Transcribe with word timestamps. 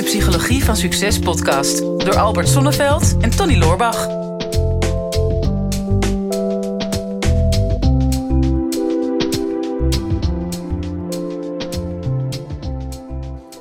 de 0.00 0.06
Psychologie 0.06 0.64
van 0.64 0.76
Succes 0.76 1.18
podcast 1.18 1.78
door 1.78 2.18
Albert 2.18 2.48
Sonneveld 2.48 3.16
en 3.20 3.30
Tony 3.30 3.58
Loorbach. 3.58 4.06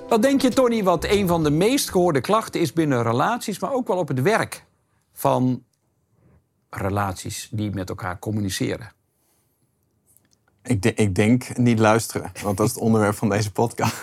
Wat 0.09 0.21
denk 0.21 0.41
je, 0.41 0.49
Tony, 0.54 0.83
wat 0.83 1.05
een 1.05 1.27
van 1.27 1.43
de 1.43 1.52
meest 1.52 1.89
gehoorde 1.89 2.21
klachten 2.21 2.61
is 2.61 2.73
binnen 2.73 3.03
relaties, 3.03 3.59
maar 3.59 3.73
ook 3.73 3.87
wel 3.87 3.97
op 3.97 4.07
het 4.07 4.21
werk 4.21 4.65
van 5.13 5.63
relaties 6.69 7.49
die 7.51 7.71
met 7.71 7.89
elkaar 7.89 8.19
communiceren? 8.19 8.98
Ik, 10.63 10.81
de- 10.81 10.93
ik 10.93 11.15
denk 11.15 11.57
niet 11.57 11.79
luisteren, 11.79 12.31
want 12.43 12.57
dat 12.57 12.67
is 12.67 12.73
het 12.73 12.81
onderwerp 12.83 13.15
van 13.15 13.29
deze 13.29 13.51
podcast. 13.51 13.95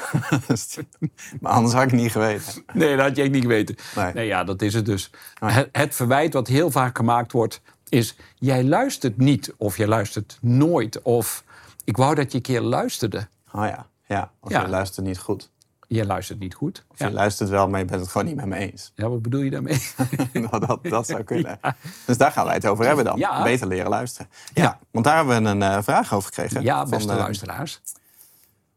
maar 1.41 1.53
anders 1.53 1.75
had 1.75 1.83
ik 1.85 1.91
het 1.91 2.01
niet 2.01 2.11
geweten. 2.13 2.63
Nee, 2.73 2.97
dat 2.97 3.07
had 3.07 3.17
je 3.17 3.23
echt 3.23 3.31
niet 3.31 3.43
geweten. 3.43 3.77
Nee. 3.97 4.13
Nee, 4.13 4.27
ja, 4.27 4.45
dat 4.45 4.63
is 4.63 4.75
het 4.75 4.85
dus. 4.87 5.11
Het, 5.39 5.69
het 5.73 5.95
verwijt 5.95 6.33
wat 6.33 6.47
heel 6.49 6.71
vaak 6.71 6.97
gemaakt 6.97 7.33
wordt, 7.33 7.61
is... 7.89 8.17
jij 8.35 8.65
luistert 8.65 9.17
niet, 9.17 9.55
of 9.57 9.77
je 9.77 9.89
luistert 9.89 10.39
nooit, 10.41 11.03
of... 11.03 11.45
ik 11.85 11.97
wou 11.97 12.15
dat 12.15 12.31
je 12.31 12.37
een 12.37 12.43
keer 12.43 12.61
luisterde. 12.61 13.29
Oh 13.53 13.65
ja, 13.65 13.87
ja. 14.07 14.31
of 14.41 14.51
Ja. 14.51 14.61
je 14.63 14.69
luistert 14.69 15.07
niet 15.07 15.19
goed. 15.19 15.51
Je 15.89 16.07
luistert 16.07 16.39
niet 16.39 16.55
goed. 16.55 16.85
Of 16.89 16.99
Ja. 16.99 17.07
je 17.07 17.13
luistert 17.13 17.49
wel, 17.49 17.69
maar 17.69 17.81
je 17.81 17.85
bent 17.87 18.01
het 18.01 18.11
gewoon 18.11 18.27
niet 18.27 18.37
met 18.37 18.47
me 18.47 18.57
eens. 18.57 18.93
ja, 18.95 19.09
wat 19.09 19.23
bedoel 19.23 19.41
je 19.41 19.51
daarmee? 19.51 19.79
Nou, 20.33 20.67
dat, 20.67 20.79
dat 20.83 21.07
zou 21.07 21.23
kunnen. 21.33 21.59
Dus 22.07 22.17
daar 22.19 22.33
gaan 22.33 22.45
wij 22.45 22.55
het 22.55 22.67
over 22.67 22.87
hebben 22.87 23.05
dan. 23.05 23.19
Ja. 23.19 23.43
Beter 23.43 23.67
leren 23.67 23.91
luisteren. 23.91 24.31
Ja, 24.55 24.79
want 24.91 25.05
daar 25.05 25.17
hebben 25.17 25.43
we 25.43 25.49
een 25.51 25.63
eh, 25.63 25.79
vraag 25.83 26.15
over 26.15 26.33
gekregen. 26.33 26.63
ja, 26.63 26.81
van, 26.81 26.91
beste 26.91 27.13
eh, 27.13 27.19
luisteraars. 27.19 27.81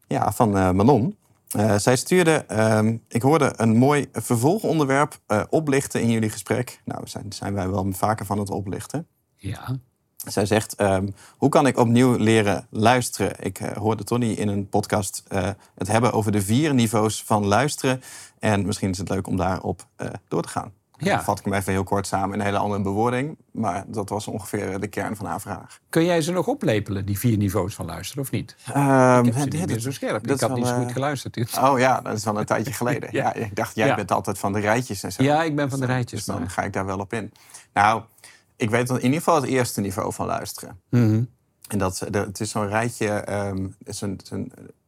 Ja, 0.07 0.31
van 0.31 0.57
eh, 0.57 0.71
Manon. 0.71 1.17
Eh, 1.49 1.75
zij 1.77 1.95
stuurde, 1.95 2.31
ehm, 2.47 2.97
ik 3.07 3.21
hoorde 3.21 3.53
een 3.55 3.75
mooi 3.77 4.07
vervolgonderwerp 4.13 5.19
oplichten 5.49 6.01
in 6.01 6.09
jullie 6.09 6.29
gesprek. 6.29 6.81
Nou, 6.85 7.07
zijn, 7.07 7.33
zijn 7.33 7.53
wij 7.53 7.69
wel 7.69 7.87
vaker 7.91 8.25
van 8.25 8.39
het 8.39 8.49
oplichten. 8.49 9.07
Ja. 9.35 9.77
Zij 10.27 10.45
zegt, 10.45 10.75
ehm, 10.75 11.07
hoe 11.37 11.49
kan 11.49 11.67
ik 11.67 11.77
opnieuw 11.77 12.15
leren 12.15 12.67
luisteren? 12.69 13.33
Ik 13.39 13.59
eh, 13.59 13.77
hoorde 13.77 14.03
Tony 14.03 14.31
in 14.31 14.47
een 14.47 14.69
podcast 14.69 15.23
eh, 15.27 15.49
het 15.75 15.87
hebben 15.87 16.11
over 16.13 16.31
de 16.31 16.41
vier 16.41 16.73
niveaus 16.73 17.23
van 17.23 17.45
luisteren. 17.45 18.01
En 18.39 18.65
misschien 18.65 18.89
is 18.89 18.97
het 18.97 19.09
leuk 19.09 19.27
om 19.27 19.37
daarop 19.37 19.85
eh, 19.95 20.07
door 20.27 20.41
te 20.41 20.47
gaan. 20.49 20.71
Ja. 20.97 21.15
Dan 21.15 21.23
vat 21.23 21.39
ik 21.39 21.45
hem 21.45 21.53
even 21.53 21.71
heel 21.73 21.83
kort 21.83 22.07
samen 22.07 22.33
in 22.33 22.39
een 22.39 22.45
hele 22.45 22.57
andere 22.57 22.81
bewoording. 22.81 23.37
Maar 23.51 23.83
dat 23.87 24.09
was 24.09 24.27
ongeveer 24.27 24.79
de 24.79 24.87
kern 24.87 25.15
van 25.15 25.25
haar 25.25 25.41
vraag. 25.41 25.79
Kun 25.89 26.05
jij 26.05 26.21
ze 26.21 26.31
nog 26.31 26.47
oplepelen, 26.47 27.05
die 27.05 27.19
vier 27.19 27.37
niveaus 27.37 27.75
van 27.75 27.85
luisteren, 27.85 28.23
of 28.23 28.31
niet? 28.31 28.55
Ehm, 28.73 29.19
Ik 29.19 29.25
heb 29.33 29.33
ze 29.43 29.49
dit- 29.49 29.59
niet 29.59 29.69
meer 29.69 29.79
zo 29.79 29.91
scherp. 29.91 30.27
dat 30.27 30.41
Ik 30.41 30.47
had 30.47 30.55
niet 30.57 30.67
zo 30.67 30.75
goed 30.75 30.91
geluisterd. 30.91 31.57
Oh 31.57 31.79
ja, 31.79 32.01
dat 32.01 32.17
is 32.17 32.23
wel 32.23 32.39
een 32.39 32.45
tijdje 32.45 32.73
geleden. 32.81 33.09
ja. 33.11 33.23
Ja. 33.23 33.33
ik 33.33 33.55
dacht, 33.55 33.75
jij 33.75 33.87
Ja. 33.87 33.95
bent 33.95 34.11
altijd 34.11 34.39
van 34.39 34.53
de 34.53 34.59
rijtjes 34.59 35.03
en 35.03 35.11
zo. 35.11 35.23
Ja, 35.23 35.43
ik 35.43 35.55
ben 35.55 35.69
van 35.69 35.79
de 35.79 35.85
Dus 35.85 35.95
rijtjes, 35.95 36.19
Dus 36.25 36.27
dan 36.27 36.39
maar- 36.39 36.49
ga 36.49 36.63
ik 36.63 36.73
daar 36.73 36.85
wel 36.85 36.99
op 36.99 37.13
in. 37.13 37.31
Nou, 37.73 38.01
ik 38.59 38.69
weet 38.69 38.89
in 38.89 38.95
ieder 39.01 39.17
geval 39.17 39.35
het 39.35 39.45
eerste 39.49 39.81
niveau 39.81 40.13
van 40.13 40.25
luisteren. 40.25 40.79
Mhm. 40.89 41.23
En 41.67 41.77
dat, 41.77 42.03
dat- 42.09 42.25
het 42.25 42.39
is 42.39 42.49
zo'n 42.51 42.67
rijtje, 42.67 43.07
het 43.07 43.87
is 43.87 44.01
een, 44.01 44.19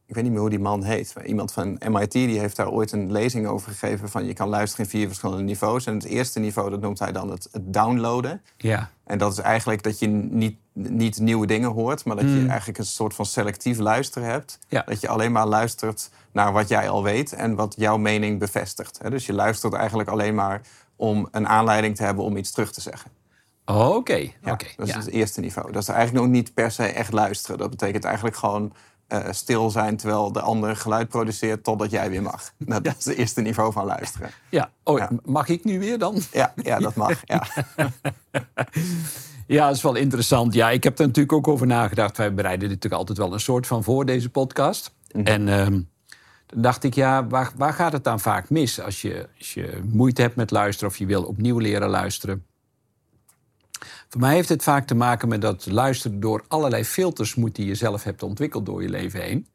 ik 0.06 0.14
weet 0.14 0.22
niet 0.24 0.32
meer 0.32 0.40
hoe 0.40 0.50
die 0.50 0.58
man 0.58 0.82
heet. 0.82 1.14
Iemand 1.26 1.52
van 1.52 1.78
MIT 1.88 2.12
die 2.12 2.38
heeft 2.38 2.56
daar 2.56 2.68
ooit 2.70 2.92
een 2.92 3.12
lezing 3.12 3.46
over 3.46 3.70
gegeven 3.70 4.08
van 4.08 4.24
je 4.24 4.32
kan 4.32 4.48
luisteren 4.48 4.84
in 4.84 4.90
vier 4.90 5.06
verschillende 5.06 5.42
niveaus. 5.42 5.86
En 5.86 5.94
het 5.94 6.04
eerste 6.04 6.38
niveau, 6.38 6.70
dat 6.70 6.80
noemt 6.80 6.98
hij 6.98 7.12
dan 7.12 7.30
het, 7.30 7.48
het 7.52 7.72
downloaden. 7.72 8.42
Ja. 8.56 8.90
En 9.04 9.18
dat 9.18 9.32
is 9.32 9.38
eigenlijk 9.38 9.82
dat 9.82 9.98
je 9.98 10.06
niet, 10.08 10.56
niet 10.72 11.18
nieuwe 11.18 11.46
dingen 11.46 11.70
hoort, 11.70 12.04
maar 12.04 12.16
dat 12.16 12.24
je 12.24 12.46
eigenlijk 12.48 12.78
een 12.78 12.84
soort 12.86 13.14
van 13.14 13.26
selectief 13.26 13.78
luisteren 13.78 14.28
hebt. 14.28 14.58
Ja. 14.68 14.82
Dat 14.86 15.00
je 15.00 15.08
alleen 15.08 15.32
maar 15.32 15.46
luistert 15.46 16.10
naar 16.32 16.52
wat 16.52 16.68
jij 16.68 16.88
al 16.88 17.02
weet 17.02 17.32
en 17.32 17.54
wat 17.54 17.74
jouw 17.76 17.96
mening 17.96 18.38
bevestigt. 18.38 19.00
Dus 19.10 19.26
je 19.26 19.32
luistert 19.32 19.72
eigenlijk 19.72 20.08
alleen 20.08 20.34
maar 20.34 20.60
om 20.96 21.28
een 21.30 21.48
aanleiding 21.48 21.96
te 21.96 22.02
hebben 22.04 22.24
om 22.24 22.36
iets 22.36 22.50
terug 22.50 22.72
te 22.72 22.80
zeggen. 22.80 23.10
Oké, 23.72 24.16
Ja, 24.16 24.52
oké. 24.52 24.66
dat 24.76 24.86
is 24.86 24.92
ja. 24.92 24.98
het 24.98 25.08
eerste 25.08 25.40
niveau. 25.40 25.72
Dat 25.72 25.82
is 25.82 25.88
eigenlijk 25.88 26.24
nog 26.24 26.34
niet 26.34 26.54
per 26.54 26.70
se 26.70 26.84
echt 26.84 27.12
luisteren. 27.12 27.58
Dat 27.58 27.70
betekent 27.70 28.04
eigenlijk 28.04 28.36
gewoon 28.36 28.72
eh, 29.06 29.20
stil 29.30 29.70
zijn 29.70 29.96
terwijl 29.96 30.32
de 30.32 30.40
ander 30.40 30.76
geluid 30.76 31.08
produceert 31.08 31.64
totdat 31.64 31.90
jij 31.90 32.10
weer 32.10 32.22
mag. 32.22 32.52
Dat 32.82 32.86
is 32.98 33.04
het 33.04 33.16
eerste 33.16 33.40
niveau 33.40 33.72
van 33.72 33.84
luisteren. 33.84 34.30
Ja. 34.48 34.70
Oh, 34.84 34.98
Ja. 34.98 35.10
Mag 35.24 35.48
ik 35.48 35.64
nu 35.64 35.78
weer 35.78 35.98
dan? 35.98 36.20
Ja, 36.32 36.52
ja 36.56 36.78
dat 36.78 36.94
mag. 36.94 37.20
Ja. 37.24 37.46
Ja, 39.46 39.66
dat 39.66 39.76
is 39.76 39.82
wel 39.82 39.94
interessant. 39.94 40.54
Ja, 40.54 40.70
ik 40.70 40.84
heb 40.84 40.98
er 40.98 41.06
natuurlijk 41.06 41.32
ook 41.32 41.48
over 41.48 41.66
nagedacht. 41.66 42.16
Wij 42.16 42.34
bereiden 42.34 42.60
dit 42.60 42.70
natuurlijk 42.70 43.00
altijd 43.00 43.18
wel 43.18 43.32
een 43.32 43.40
soort 43.40 43.66
van 43.66 43.84
voor, 43.84 44.06
deze 44.06 44.28
podcast. 44.30 44.94
En 45.12 45.48
ehm, 45.48 45.80
dan 46.46 46.62
dacht 46.62 46.84
ik, 46.84 46.94
ja, 46.94 47.26
waar, 47.26 47.52
waar 47.56 47.72
gaat 47.72 47.92
het 47.92 48.04
dan 48.04 48.20
vaak 48.20 48.50
mis? 48.50 48.80
Als 48.80 49.02
je, 49.02 49.28
als 49.38 49.54
je 49.54 49.80
moeite 49.84 50.22
hebt 50.22 50.36
met 50.36 50.50
luisteren 50.50 50.90
of 50.90 50.98
je 50.98 51.06
wil 51.06 51.22
opnieuw 51.22 51.58
leren 51.58 51.88
luisteren. 51.88 52.46
Voor 54.12 54.20
mij 54.20 54.34
heeft 54.34 54.48
het 54.48 54.62
vaak 54.62 54.86
te 54.86 54.94
maken 54.94 55.28
met 55.28 55.40
dat 55.40 55.66
luisteren 55.66 56.20
door 56.20 56.44
allerlei 56.48 56.84
filters 56.84 57.34
moet 57.34 57.54
die 57.54 57.66
je 57.66 57.74
zelf 57.74 58.04
hebt 58.04 58.22
ontwikkeld 58.22 58.66
door 58.66 58.82
je 58.82 58.88
leven 58.88 59.20
heen. 59.20 59.46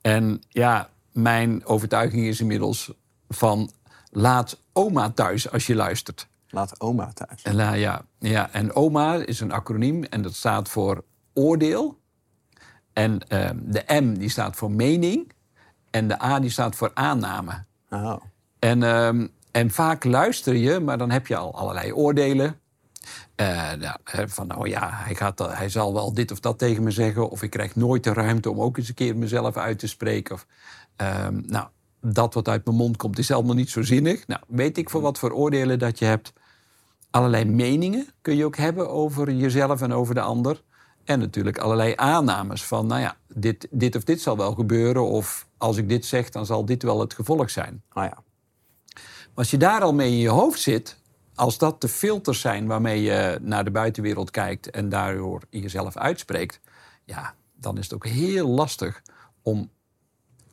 En 0.00 0.42
ja, 0.48 0.90
mijn 1.12 1.66
overtuiging 1.66 2.26
is 2.26 2.40
inmiddels 2.40 2.92
van 3.28 3.70
laat 4.10 4.62
oma 4.72 5.10
thuis 5.10 5.50
als 5.50 5.66
je 5.66 5.74
luistert. 5.74 6.28
Laat 6.48 6.80
oma 6.80 7.12
thuis. 7.12 7.42
En, 7.42 7.78
ja, 7.78 8.04
ja, 8.18 8.52
en 8.52 8.74
OMA 8.74 9.14
is 9.14 9.40
een 9.40 9.52
acroniem 9.52 10.04
en 10.04 10.22
dat 10.22 10.34
staat 10.34 10.68
voor 10.68 11.04
oordeel. 11.34 11.98
En 12.92 13.28
ehm, 13.28 13.56
de 13.62 13.84
M 14.00 14.14
die 14.14 14.28
staat 14.28 14.56
voor 14.56 14.70
mening. 14.70 15.32
En 15.90 16.08
de 16.08 16.22
A 16.22 16.40
die 16.40 16.50
staat 16.50 16.76
voor 16.76 16.90
aanname. 16.94 17.64
Oh. 17.90 18.16
En, 18.58 18.82
ehm, 18.82 19.26
en 19.50 19.70
vaak 19.70 20.04
luister 20.04 20.54
je, 20.54 20.80
maar 20.80 20.98
dan 20.98 21.10
heb 21.10 21.26
je 21.26 21.36
al 21.36 21.54
allerlei 21.54 21.92
oordelen. 21.92 22.60
Eh, 23.34 23.72
nou, 23.72 23.96
van, 24.28 24.56
oh 24.56 24.66
ja, 24.66 24.90
hij, 24.92 25.14
gaat, 25.14 25.38
hij 25.38 25.68
zal 25.68 25.92
wel 25.94 26.14
dit 26.14 26.30
of 26.30 26.40
dat 26.40 26.58
tegen 26.58 26.82
me 26.82 26.90
zeggen. 26.90 27.30
Of 27.30 27.42
ik 27.42 27.50
krijg 27.50 27.76
nooit 27.76 28.04
de 28.04 28.12
ruimte 28.12 28.50
om 28.50 28.60
ook 28.60 28.76
eens 28.76 28.88
een 28.88 28.94
keer 28.94 29.16
mezelf 29.16 29.56
uit 29.56 29.78
te 29.78 29.86
spreken. 29.86 30.34
Of, 30.34 30.46
ehm, 30.96 31.40
nou, 31.46 31.66
dat 32.00 32.34
wat 32.34 32.48
uit 32.48 32.64
mijn 32.64 32.76
mond 32.76 32.96
komt 32.96 33.18
is 33.18 33.30
allemaal 33.30 33.54
niet 33.54 33.70
zo 33.70 33.82
zinnig. 33.82 34.26
Nou, 34.26 34.40
weet 34.46 34.78
ik 34.78 34.90
voor 34.90 35.00
wat 35.00 35.18
voor 35.18 35.32
oordelen 35.32 35.78
dat 35.78 35.98
je 35.98 36.04
hebt. 36.04 36.32
Allerlei 37.10 37.44
meningen 37.44 38.08
kun 38.20 38.36
je 38.36 38.44
ook 38.44 38.56
hebben 38.56 38.90
over 38.90 39.32
jezelf 39.32 39.82
en 39.82 39.92
over 39.92 40.14
de 40.14 40.20
ander. 40.20 40.62
En 41.04 41.18
natuurlijk 41.18 41.58
allerlei 41.58 41.92
aannames 41.96 42.64
van, 42.64 42.86
nou 42.86 43.00
ja, 43.00 43.16
dit, 43.28 43.68
dit 43.70 43.96
of 43.96 44.04
dit 44.04 44.20
zal 44.20 44.36
wel 44.36 44.54
gebeuren. 44.54 45.08
Of 45.08 45.46
als 45.58 45.76
ik 45.76 45.88
dit 45.88 46.04
zeg, 46.04 46.30
dan 46.30 46.46
zal 46.46 46.64
dit 46.64 46.82
wel 46.82 47.00
het 47.00 47.14
gevolg 47.14 47.50
zijn. 47.50 47.82
Oh 47.92 48.04
ja. 48.04 48.22
Maar 48.94 49.34
als 49.34 49.50
je 49.50 49.56
daar 49.56 49.80
al 49.80 49.94
mee 49.94 50.10
in 50.10 50.18
je 50.18 50.28
hoofd 50.28 50.60
zit, 50.60 51.00
als 51.42 51.58
dat 51.58 51.80
de 51.80 51.88
filters 51.88 52.40
zijn 52.40 52.66
waarmee 52.66 53.02
je 53.02 53.38
naar 53.40 53.64
de 53.64 53.70
buitenwereld 53.70 54.30
kijkt 54.30 54.70
en 54.70 54.88
daardoor 54.88 55.42
jezelf 55.50 55.96
uitspreekt, 55.96 56.60
ja, 57.04 57.34
dan 57.54 57.78
is 57.78 57.84
het 57.84 57.94
ook 57.94 58.06
heel 58.06 58.48
lastig 58.48 59.02
om 59.42 59.70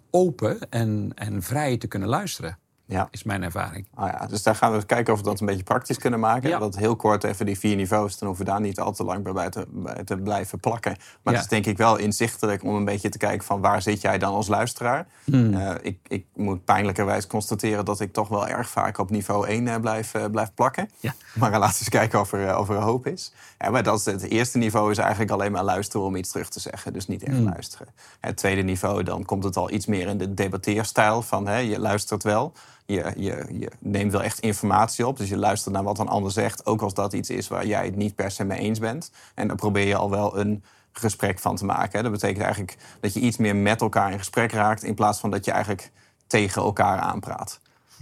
open 0.10 0.70
en, 0.70 1.12
en 1.16 1.44
vrij 1.44 1.78
te 1.78 1.88
kunnen 1.88 2.10
luisteren, 2.10 2.60
Ja. 2.90 3.08
is 3.12 3.24
mijn 3.24 3.44
ervaring. 3.44 3.88
Oh 3.96 4.08
ja, 4.08 4.26
dus 4.28 4.44
daar 4.44 4.56
gaan 4.56 4.72
we 4.72 4.86
kijken 4.86 5.14
of 5.14 5.20
we 5.20 5.26
dat 5.26 5.40
een 5.40 5.46
beetje 5.46 5.64
praktisch 5.64 5.98
kunnen 5.98 6.20
maken. 6.20 6.50
Ja. 6.50 6.60
Dat 6.60 6.76
heel 6.76 6.96
kort 6.96 7.24
even 7.24 7.46
die 7.46 7.60
vier 7.60 7.76
niveaus, 7.76 8.18
dan 8.18 8.28
hoeven 8.28 8.46
we 8.46 8.52
daar 8.52 8.62
niet 8.62 8.80
al 8.80 8.92
te 8.92 9.04
lang 9.04 9.34
bij 9.34 9.50
te, 9.50 9.66
bij 9.70 10.04
te 10.04 10.18
blijven 10.18 10.60
plakken. 10.60 10.92
Maar 11.22 11.34
Ja. 11.34 11.40
het 11.40 11.42
is 11.42 11.48
denk 11.48 11.66
ik 11.66 11.78
wel 11.78 11.98
inzichtelijk 11.98 12.64
om 12.64 12.76
een 12.76 12.86
beetje 12.86 13.10
te 13.10 13.18
kijken 13.18 13.46
van 13.46 13.62
waar 13.62 13.82
zit 13.82 14.02
jij 14.02 14.18
dan 14.18 14.34
als 14.34 14.48
luisteraar. 14.48 15.08
Hmm. 15.24 15.54
Eh, 15.54 15.76
ik, 15.82 15.98
ik 16.08 16.26
moet 16.36 16.66
pijnlijkerwijs 16.66 17.28
constateren 17.28 17.86
dat 17.86 18.00
ik 18.00 18.14
toch 18.14 18.28
wel 18.28 18.48
erg 18.48 18.70
vaak 18.70 18.98
op 18.98 19.10
niveau 19.10 19.48
1 19.48 19.68
eh, 19.68 19.76
blijf, 19.80 20.12
blijf 20.32 20.54
plakken. 20.54 20.90
Ja. 21.00 21.14
Maar 21.36 21.52
laten 21.52 21.62
we 21.74 21.80
eens 21.80 21.90
kijken 21.90 22.20
of 22.20 22.32
er, 22.34 22.58
of 22.58 22.70
er 22.70 22.76
hoop 22.76 23.08
is. 23.08 23.34
Ja, 23.60 23.70
maar 23.70 23.84
dat 23.84 24.00
is 24.00 24.06
het 24.06 24.24
eerste 24.30 24.58
niveau 24.58 24.92
is 24.92 24.98
eigenlijk 24.98 25.32
alleen 25.32 25.52
maar 25.52 25.64
luisteren 25.64 26.06
om 26.06 26.16
iets 26.16 26.32
terug 26.32 26.50
te 26.50 26.60
zeggen. 26.60 26.94
Dus 26.94 27.08
niet 27.08 27.24
echt 27.24 27.38
Hmm. 27.38 27.46
luisteren. 27.50 27.88
Het 28.20 28.38
tweede 28.38 28.62
niveau, 28.62 29.04
dan 29.04 29.26
komt 29.26 29.44
het 29.44 29.58
al 29.58 29.72
iets 29.72 29.86
meer 29.86 30.08
in 30.08 30.18
de 30.18 30.34
debatteerstijl. 30.34 31.22
Van 31.22 31.48
hè, 31.48 31.58
je 31.58 31.80
luistert 31.80 32.24
wel. 32.24 32.54
Je, 32.94 33.70
neemt 33.80 34.12
wel 34.12 34.24
echt 34.24 34.40
informatie 34.40 35.08
op. 35.08 35.18
Dus 35.18 35.30
je 35.30 35.38
luistert 35.38 35.74
naar 35.74 35.84
wat 35.84 36.00
een 36.00 36.08
ander 36.08 36.32
zegt. 36.32 36.66
Ook 36.66 36.82
als 36.82 36.94
dat 36.94 37.14
iets 37.14 37.30
is 37.30 37.48
waar 37.48 37.66
jij 37.66 37.86
het 37.86 37.96
niet 37.96 38.16
per 38.16 38.32
se 38.32 38.44
mee 38.44 38.60
eens 38.60 38.80
bent. 38.80 39.12
En 39.36 39.48
dan 39.48 39.58
probeer 39.58 39.88
je 39.88 39.96
al 39.96 40.10
wel 40.10 40.38
een 40.38 40.64
gesprek 40.92 41.40
van 41.40 41.56
te 41.56 41.66
maken. 41.66 42.04
Dat 42.04 42.12
betekent 42.12 42.44
eigenlijk 42.44 42.78
dat 43.00 43.14
je 43.14 43.20
iets 43.20 43.38
meer 43.38 43.56
met 43.56 43.82
elkaar 43.82 44.12
in 44.12 44.18
gesprek 44.18 44.52
raakt. 44.52 44.84
In 44.84 44.96
plaats 44.96 45.20
van 45.20 45.32
dat 45.32 45.46
je 45.46 45.52
eigenlijk 45.52 45.92
tegen 46.28 46.62
elkaar 46.62 47.00
aanpraat. 47.00 47.60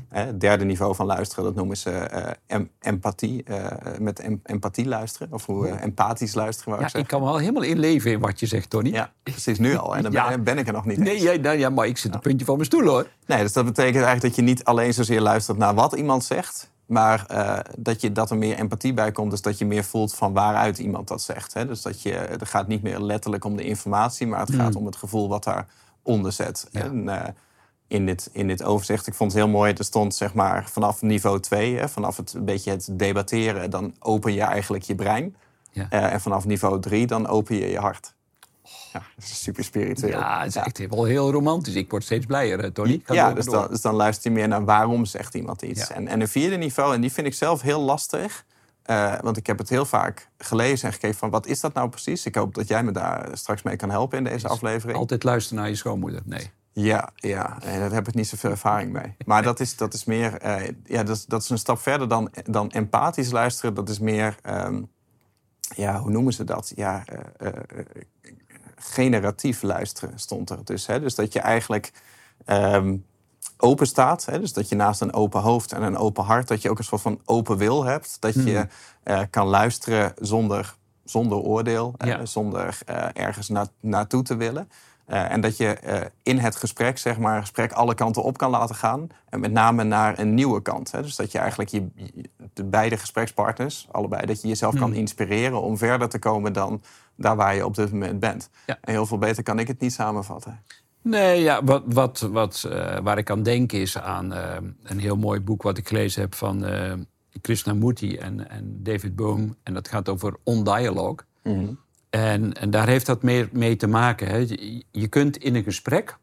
Hè, 0.09 0.21
Het 0.25 0.39
derde 0.41 0.65
niveau 0.65 0.95
van 0.95 1.05
luisteren, 1.05 1.44
dat 1.44 1.55
noemen 1.55 1.77
ze 1.77 1.91
eh, 1.91 2.31
em- 2.47 2.69
empathie. 2.79 3.44
eh, 3.44 3.97
met 3.99 4.19
em- 4.19 4.41
empathie 4.44 4.85
luisteren. 4.88 5.33
Of 5.33 5.45
hoe 5.45 5.67
eh, 5.67 5.83
empathisch 5.83 6.33
luisteren, 6.33 6.69
wou 6.69 6.79
Ja, 6.79 6.85
ik 6.85 6.91
zeggen. 6.91 7.11
ik 7.11 7.17
kan 7.17 7.27
me 7.27 7.33
al 7.33 7.39
helemaal 7.39 7.61
inleven 7.63 8.11
in 8.11 8.19
wat 8.19 8.39
je 8.39 8.45
zegt, 8.45 8.69
Tony. 8.69 8.89
Ja, 8.89 9.11
precies 9.23 9.59
nu 9.59 9.75
al. 9.77 9.95
En 9.95 10.03
dan 10.03 10.11
Ja. 10.11 10.38
ben, 10.38 10.57
ik 10.57 10.67
er 10.67 10.73
nog 10.73 10.85
niet 10.85 10.97
Nee, 10.97 11.21
jij, 11.21 11.38
nou, 11.38 11.57
ja, 11.57 11.69
maar 11.69 11.88
ik 11.88 11.97
zit 11.97 12.13
het 12.13 12.21
puntje 12.21 12.45
van 12.45 12.55
mijn 12.55 12.65
stoel, 12.67 12.83
hoor. 12.88 13.07
Nee, 13.25 13.41
dus 13.41 13.53
dat 13.53 13.65
betekent 13.65 13.95
eigenlijk 14.03 14.23
dat 14.23 14.35
je 14.35 14.41
niet 14.41 14.63
alleen 14.63 14.94
zozeer 14.94 15.21
luistert 15.21 15.57
naar 15.57 15.73
wat 15.73 15.94
iemand 15.94 16.23
zegt, 16.23 16.71
maar 16.85 17.25
dat, 17.77 18.01
je, 18.01 18.11
dat 18.11 18.29
er 18.31 18.38
meer 18.38 18.57
empathie 18.57 18.93
bij 18.93 19.11
komt. 19.11 19.31
Dus 19.31 19.41
dat 19.41 19.57
je 19.57 19.65
meer 19.65 19.83
voelt 19.83 20.15
van 20.15 20.33
waaruit 20.33 20.77
iemand 20.77 21.07
dat 21.07 21.21
zegt. 21.21 21.53
Hè? 21.53 21.65
Dus 21.65 21.81
dat 21.81 22.01
je, 22.01 22.11
het 22.11 22.47
gaat 22.47 22.67
niet 22.67 22.81
meer 22.83 23.00
letterlijk 23.00 23.45
om 23.45 23.55
de 23.55 23.63
informatie, 23.63 24.27
maar 24.27 24.39
het 24.39 24.53
gaat 24.55 24.75
om 24.75 24.85
het 24.85 24.95
gevoel 24.95 25.29
wat 25.29 25.43
daaronder. 25.43 26.35
Ja. 26.71 26.81
En, 26.81 27.35
in 27.88 28.06
dit, 28.06 28.30
in 28.31 28.48
dit 28.48 28.63
overzicht. 28.63 29.07
Ik 29.07 29.13
vond 29.13 29.31
het 29.31 29.42
heel 29.42 29.50
mooi. 29.51 29.74
Er 29.74 29.84
stond 29.84 30.16
zeg 30.16 30.34
maar 30.34 30.69
vanaf 30.69 31.01
niveau 31.01 31.39
2, 31.39 31.78
hè, 31.78 31.89
vanaf 31.89 32.18
het 32.18 32.34
een 32.34 32.45
beetje 32.45 32.72
het 32.72 32.89
debatteren, 32.92 33.69
dan 33.69 33.95
open 34.00 34.34
je 34.34 34.42
eigenlijk 34.42 34.84
je 34.84 34.95
brein. 34.95 35.36
Ja. 35.72 35.88
Eh, 35.89 36.13
en 36.13 36.22
vanaf 36.22 36.45
niveau 36.45 36.81
3, 36.81 37.07
dan 37.07 37.28
open 37.28 37.56
je 37.56 37.69
je 37.69 37.80
hart. 37.80 38.16
Ja, 38.94 39.01
dat 39.16 39.24
is 39.24 39.44
super 39.44 39.63
spiritueel. 39.63 40.19
Ja, 40.19 40.39
het 40.39 40.48
is 40.48 40.56
echt 40.56 40.88
wel 40.89 41.04
heel 41.04 41.31
romantisch. 41.31 41.74
Ik 41.74 41.89
word 41.89 42.04
steeds 42.04 42.25
blijer, 42.25 42.60
eh, 42.60 42.69
Tony. 42.69 43.01
Ja, 43.06 43.34
dus 43.34 43.45
dan, 43.45 43.68
dus 43.69 43.81
dan 43.81 43.95
luister 43.95 44.31
je 44.31 44.38
meer 44.38 44.48
naar 44.48 44.66
waarom 44.66 45.06
zegt 45.06 45.34
iemand 45.34 45.62
iets. 45.62 45.88
Ja. 45.88 45.95
En, 45.95 46.07
en 46.07 46.22
een 46.22 46.28
vierde 46.28 46.56
niveau, 46.56 46.94
en 46.94 47.01
die 47.01 47.12
vind 47.12 47.28
ik 47.28 47.34
zelf 47.34 47.62
heel 47.62 47.81
lastig. 47.81 48.45
eh, 48.84 49.13
want 49.22 49.38
ik 49.38 49.48
heb 49.48 49.57
het 49.57 49.69
heel 49.69 49.86
vaak 49.86 50.30
gelezen 50.38 50.88
en 50.88 50.94
gekeken 50.94 51.18
van 51.18 51.30
wat 51.30 51.48
is 51.48 51.60
dat 51.60 51.74
nou 51.74 51.89
precies? 51.89 52.25
Ik 52.25 52.36
hoop 52.36 52.56
dat 52.56 52.68
jij 52.68 52.84
me 52.84 52.92
daar 52.92 53.30
straks 53.34 53.62
mee 53.62 53.75
kan 53.75 53.89
helpen 53.89 54.18
in 54.18 54.24
deze 54.24 54.48
aflevering. 54.48 54.98
Altijd 54.98 55.24
luisteren 55.24 55.60
naar 55.62 55.69
je 55.69 55.75
schoonmoeder. 55.75 56.22
Nee. 56.25 56.51
Ja, 56.79 57.09
ja, 57.15 57.57
en 57.62 57.79
daar 57.79 57.91
heb 57.91 58.07
ik 58.07 58.13
niet 58.13 58.27
zoveel 58.27 58.50
ervaring 58.50 58.91
mee. 58.91 59.15
Maar 59.25 59.44
dat 59.44 59.59
is, 59.59 59.75
dat 59.75 59.94
is 59.94 60.06
meer, 60.06 60.38
eh, 60.38 60.74
ja, 60.83 61.03
dat 61.03 61.15
is, 61.15 61.25
dat 61.25 61.41
is 61.41 61.50
een 61.50 61.57
stap 61.57 61.79
verder 61.79 62.07
dan, 62.07 62.31
dan 62.44 62.69
empathisch 62.71 63.31
luisteren. 63.31 63.74
Dat 63.74 63.89
is 63.89 64.00
meer, 64.00 64.38
ehm, 64.41 64.81
ja, 65.75 66.00
hoe 66.00 66.12
noemen 66.12 66.33
ze 66.33 66.44
dat? 66.44 66.71
Ja, 66.75 67.03
eh, 67.06 67.47
eh, 67.47 67.53
generatief 68.75 69.62
luisteren 69.62 70.19
stond 70.19 70.50
er 70.50 70.59
dus. 70.65 70.88
Hè? 70.88 71.00
Dus 71.00 71.15
dat 71.15 71.33
je 71.33 71.39
eigenlijk 71.39 71.91
ehm, 72.45 72.97
open 73.57 73.88
staat. 73.88 74.25
Hè? 74.25 74.39
Dus 74.39 74.53
dat 74.53 74.69
je 74.69 74.75
naast 74.75 75.01
een 75.01 75.13
open 75.13 75.41
hoofd 75.41 75.71
en 75.71 75.81
een 75.81 75.97
open 75.97 76.24
hart, 76.24 76.47
dat 76.47 76.62
je 76.62 76.69
ook 76.69 76.77
een 76.77 76.83
soort 76.83 77.01
van 77.01 77.21
open 77.25 77.57
wil 77.57 77.83
hebt. 77.83 78.18
Dat 78.19 78.33
je 78.33 78.68
eh, 79.03 79.21
kan 79.29 79.47
luisteren 79.47 80.13
zonder, 80.19 80.75
zonder 81.03 81.38
oordeel, 81.38 81.94
Ja. 81.97 82.25
zonder 82.25 82.77
ergens 83.13 83.50
na, 83.50 83.68
naartoe 83.79 84.24
te 84.24 84.35
willen. 84.35 84.69
Eh, 85.07 85.31
en 85.31 85.42
dat 85.42 85.57
je 85.57 85.68
eh, 85.68 86.01
in 86.24 86.38
het 86.38 86.56
gesprek, 86.56 86.98
zeg 86.98 87.18
maar, 87.18 87.39
gesprek 87.39 87.71
alle 87.71 87.94
kanten 87.94 88.24
op 88.24 88.38
kan 88.38 88.50
laten 88.50 88.75
gaan. 88.75 89.07
En 89.30 89.39
met 89.39 89.51
name 89.51 89.83
naar 89.83 90.19
een 90.19 90.33
nieuwe 90.33 90.62
kant. 90.62 90.92
Hè? 90.92 91.01
Dus 91.01 91.15
dat 91.15 91.31
je 91.31 91.38
eigenlijk 91.38 91.69
je, 91.69 91.88
de 92.54 92.63
beide 92.63 92.98
gesprekspartners, 92.98 93.88
allebei, 93.92 94.25
dat 94.25 94.42
je 94.42 94.48
jezelf 94.48 94.75
kan 94.75 94.94
inspireren 94.94 95.62
om 95.62 95.77
verder 95.77 96.09
te 96.09 96.19
komen 96.19 96.54
dan 96.54 96.81
daar 97.15 97.36
waar 97.36 97.56
je 97.56 97.65
op 97.65 97.75
dit 97.75 97.92
moment 97.92 98.19
bent. 98.19 98.50
Ja. 98.65 98.77
En 98.81 98.92
heel 98.92 99.06
veel 99.06 99.18
beter 99.18 99.44
kan 99.44 99.59
ik 99.59 99.68
het 99.68 99.80
niet 99.80 99.94
samenvatten. 99.94 100.62
Nee, 101.01 101.42
ja, 101.42 101.63
wat, 101.63 101.83
wat, 101.86 102.19
wat, 102.19 102.65
eh, 102.69 102.98
waar 103.00 103.18
ik 103.18 103.30
aan 103.30 103.44
denk 103.44 103.71
is 103.71 103.98
aan 103.98 104.31
een 104.83 105.00
heel 105.00 105.18
mooi 105.18 105.39
boek 105.39 105.62
wat 105.62 105.77
ik 105.77 105.88
gelezen 105.88 106.21
heb 106.21 106.36
van 106.36 106.65
Krishnamurti 107.42 108.18
en, 108.18 108.50
en 108.50 108.80
David 108.83 109.15
Bohm. 109.15 109.50
En 109.63 109.74
dat 109.74 109.88
gaat 109.88 110.10
over 110.10 110.36
on-dialogue. 110.44 111.18
En, 112.09 112.54
en 112.54 112.69
daar 112.69 112.88
heeft 112.88 113.06
dat 113.06 113.24
mee, 113.24 113.48
mee 113.51 113.75
te 113.75 113.88
maken. 113.88 114.27
Hè. 114.27 114.38
Je, 114.38 114.83
je 114.92 115.07
kunt 115.07 115.38
in 115.38 115.56
een 115.56 115.63
gesprek 115.63 116.18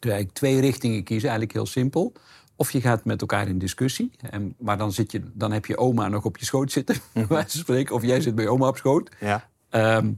eigenlijk 0.00 0.36
twee 0.36 0.60
richtingen 0.60 1.02
kiezen, 1.02 1.28
eigenlijk 1.28 1.58
heel 1.58 1.66
simpel. 1.66 2.12
Of 2.56 2.70
je 2.70 2.80
gaat 2.80 3.04
met 3.04 3.20
elkaar 3.20 3.48
in 3.48 3.58
discussie, 3.58 4.10
en, 4.30 4.54
maar 4.58 4.78
dan, 4.78 4.92
zit 4.92 5.12
je, 5.12 5.22
dan 5.32 5.52
heb 5.52 5.66
je 5.66 5.78
oma 5.78 6.08
nog 6.08 6.24
op 6.24 6.36
je 6.36 6.44
schoot 6.44 6.72
zitten, 6.72 6.96
spreken. 7.46 7.94
Of 7.94 8.02
jij 8.02 8.20
zit 8.20 8.34
bij 8.34 8.48
oma 8.48 8.68
op 8.68 8.76
schoot. 8.76 9.10
Ja. 9.20 9.48
Ehm, 9.68 10.12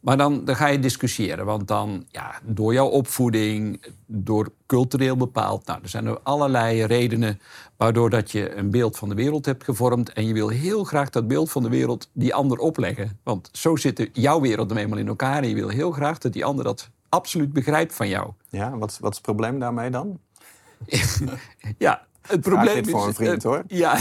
maar 0.00 0.16
dan, 0.16 0.44
dan 0.44 0.56
ga 0.56 0.66
je 0.66 0.78
discussiëren. 0.78 1.44
Want 1.44 1.68
dan, 1.68 2.04
ja, 2.10 2.40
door 2.42 2.72
jouw 2.72 2.86
opvoeding, 2.86 3.84
door 4.06 4.52
cultureel 4.66 5.16
bepaald... 5.16 5.66
Nou, 5.66 5.78
er 5.82 5.88
zijn 5.88 6.06
er 6.06 6.18
allerlei 6.22 6.84
redenen 6.84 7.40
waardoor 7.76 8.10
dat 8.10 8.30
je 8.30 8.54
een 8.54 8.70
beeld 8.70 8.96
van 8.96 9.08
de 9.08 9.14
wereld 9.14 9.46
hebt 9.46 9.64
gevormd. 9.64 10.12
En 10.12 10.26
je 10.26 10.32
wil 10.32 10.48
heel 10.48 10.84
graag 10.84 11.10
dat 11.10 11.28
beeld 11.28 11.50
van 11.50 11.62
de 11.62 11.68
wereld 11.68 12.10
die 12.12 12.34
ander 12.34 12.58
opleggen. 12.58 13.18
Want 13.22 13.48
zo 13.52 13.76
zit 13.76 14.08
jouw 14.12 14.40
wereld 14.40 14.68
nou 14.68 14.80
eenmaal 14.80 14.98
in 14.98 15.08
elkaar. 15.08 15.42
En 15.42 15.48
je 15.48 15.54
wil 15.54 15.68
heel 15.68 15.90
graag 15.90 16.18
dat 16.18 16.32
die 16.32 16.44
ander 16.44 16.64
dat 16.64 16.90
absoluut 17.08 17.52
begrijpt 17.52 17.94
van 17.94 18.08
jou. 18.08 18.30
Ja, 18.48 18.78
wat, 18.78 18.98
wat 19.00 19.10
is 19.10 19.16
het 19.16 19.26
probleem 19.26 19.58
daarmee 19.58 19.90
dan? 19.90 20.18
Ja, 21.78 22.06
het 22.28 22.40
probleem 22.40 22.74
dit 22.74 22.86
is... 22.86 22.92
voor 22.92 23.06
een 23.06 23.14
vriend, 23.14 23.44
eh, 23.44 23.50
hoor. 23.50 23.62
Ja. 23.84 23.98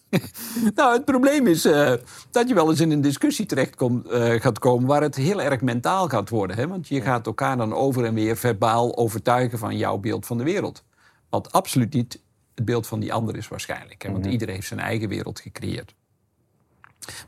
nou, 0.74 0.92
het 0.92 1.04
probleem 1.04 1.46
is 1.46 1.64
eh, 1.64 1.92
dat 2.30 2.48
je 2.48 2.54
wel 2.54 2.70
eens 2.70 2.80
in 2.80 2.90
een 2.90 3.00
discussie 3.00 3.46
terecht 3.46 3.76
komt, 3.76 4.08
eh, 4.08 4.40
gaat 4.40 4.58
komen... 4.58 4.86
waar 4.88 5.02
het 5.02 5.14
heel 5.14 5.42
erg 5.42 5.60
mentaal 5.60 6.08
gaat 6.08 6.28
worden. 6.28 6.56
Hè? 6.56 6.68
Want 6.68 6.88
je 6.88 7.00
gaat 7.00 7.26
elkaar 7.26 7.56
dan 7.56 7.74
over 7.74 8.04
en 8.04 8.14
weer 8.14 8.36
verbaal 8.36 8.96
overtuigen 8.96 9.58
van 9.58 9.76
jouw 9.76 9.98
beeld 9.98 10.26
van 10.26 10.38
de 10.38 10.44
wereld. 10.44 10.84
Wat 11.30 11.52
absoluut 11.52 11.92
niet 11.92 12.20
het 12.54 12.64
beeld 12.64 12.86
van 12.86 13.00
die 13.00 13.12
ander 13.12 13.36
is 13.36 13.48
waarschijnlijk. 13.48 14.02
Hè? 14.02 14.12
Want 14.12 14.26
iedereen 14.26 14.54
heeft 14.54 14.66
zijn 14.66 14.80
eigen 14.80 15.08
wereld 15.08 15.40
gecreëerd. 15.40 15.94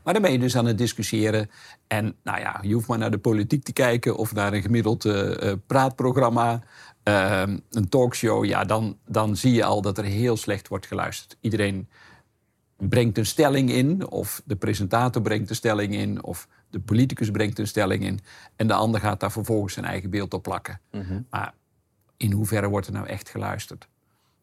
Maar 0.03 0.13
dan 0.13 0.21
ben 0.21 0.31
je 0.31 0.39
dus 0.39 0.57
aan 0.57 0.65
het 0.65 0.77
discussiëren. 0.77 1.49
En 1.87 2.15
nou 2.23 2.39
ja, 2.39 2.59
je 2.61 2.73
hoeft 2.73 2.87
maar 2.87 2.97
naar 2.97 3.11
de 3.11 3.17
politiek 3.17 3.63
te 3.63 3.73
kijken 3.73 4.15
of 4.15 4.33
naar 4.33 4.53
een 4.53 4.61
gemiddeld 4.61 5.05
eh, 5.05 5.51
praatprogramma, 5.67 6.61
eh, 7.05 7.43
een 7.69 7.89
talkshow. 7.89 8.45
Ja, 8.45 8.63
dan, 8.63 8.97
dan 9.07 9.35
zie 9.35 9.53
je 9.53 9.63
al 9.63 9.81
dat 9.81 9.97
er 9.97 10.03
heel 10.03 10.37
slecht 10.37 10.67
wordt 10.67 10.85
geluisterd. 10.85 11.37
Iedereen 11.41 11.89
brengt 12.77 13.17
een 13.17 13.25
stelling 13.25 13.69
in, 13.69 14.07
of 14.07 14.41
de 14.45 14.55
presentator 14.55 15.21
brengt 15.21 15.49
een 15.49 15.55
stelling 15.55 15.93
in, 15.95 16.23
of 16.23 16.47
de 16.69 16.79
politicus 16.79 17.31
brengt 17.31 17.59
een 17.59 17.67
stelling 17.67 18.03
in. 18.03 18.19
En 18.55 18.67
de 18.67 18.73
ander 18.73 18.99
gaat 18.99 19.19
daar 19.19 19.31
vervolgens 19.31 19.73
zijn 19.73 19.85
eigen 19.85 20.09
beeld 20.09 20.33
op 20.33 20.43
plakken. 20.43 20.79
Maar 21.29 21.53
in 22.17 22.31
hoeverre 22.31 22.69
wordt 22.69 22.87
er 22.87 22.93
nou 22.93 23.07
echt 23.07 23.29
geluisterd? 23.29 23.87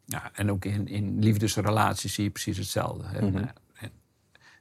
Ja, 0.05 0.31
en 0.35 0.51
ook 0.51 0.65
in, 0.65 0.89
in 0.89 1.19
liefdesrelaties 1.19 2.15
zie 2.15 2.25
je 2.25 2.31
precies 2.31 2.57
hetzelfde. 2.57 3.05
Hè? 3.07 3.19
En 3.19 3.53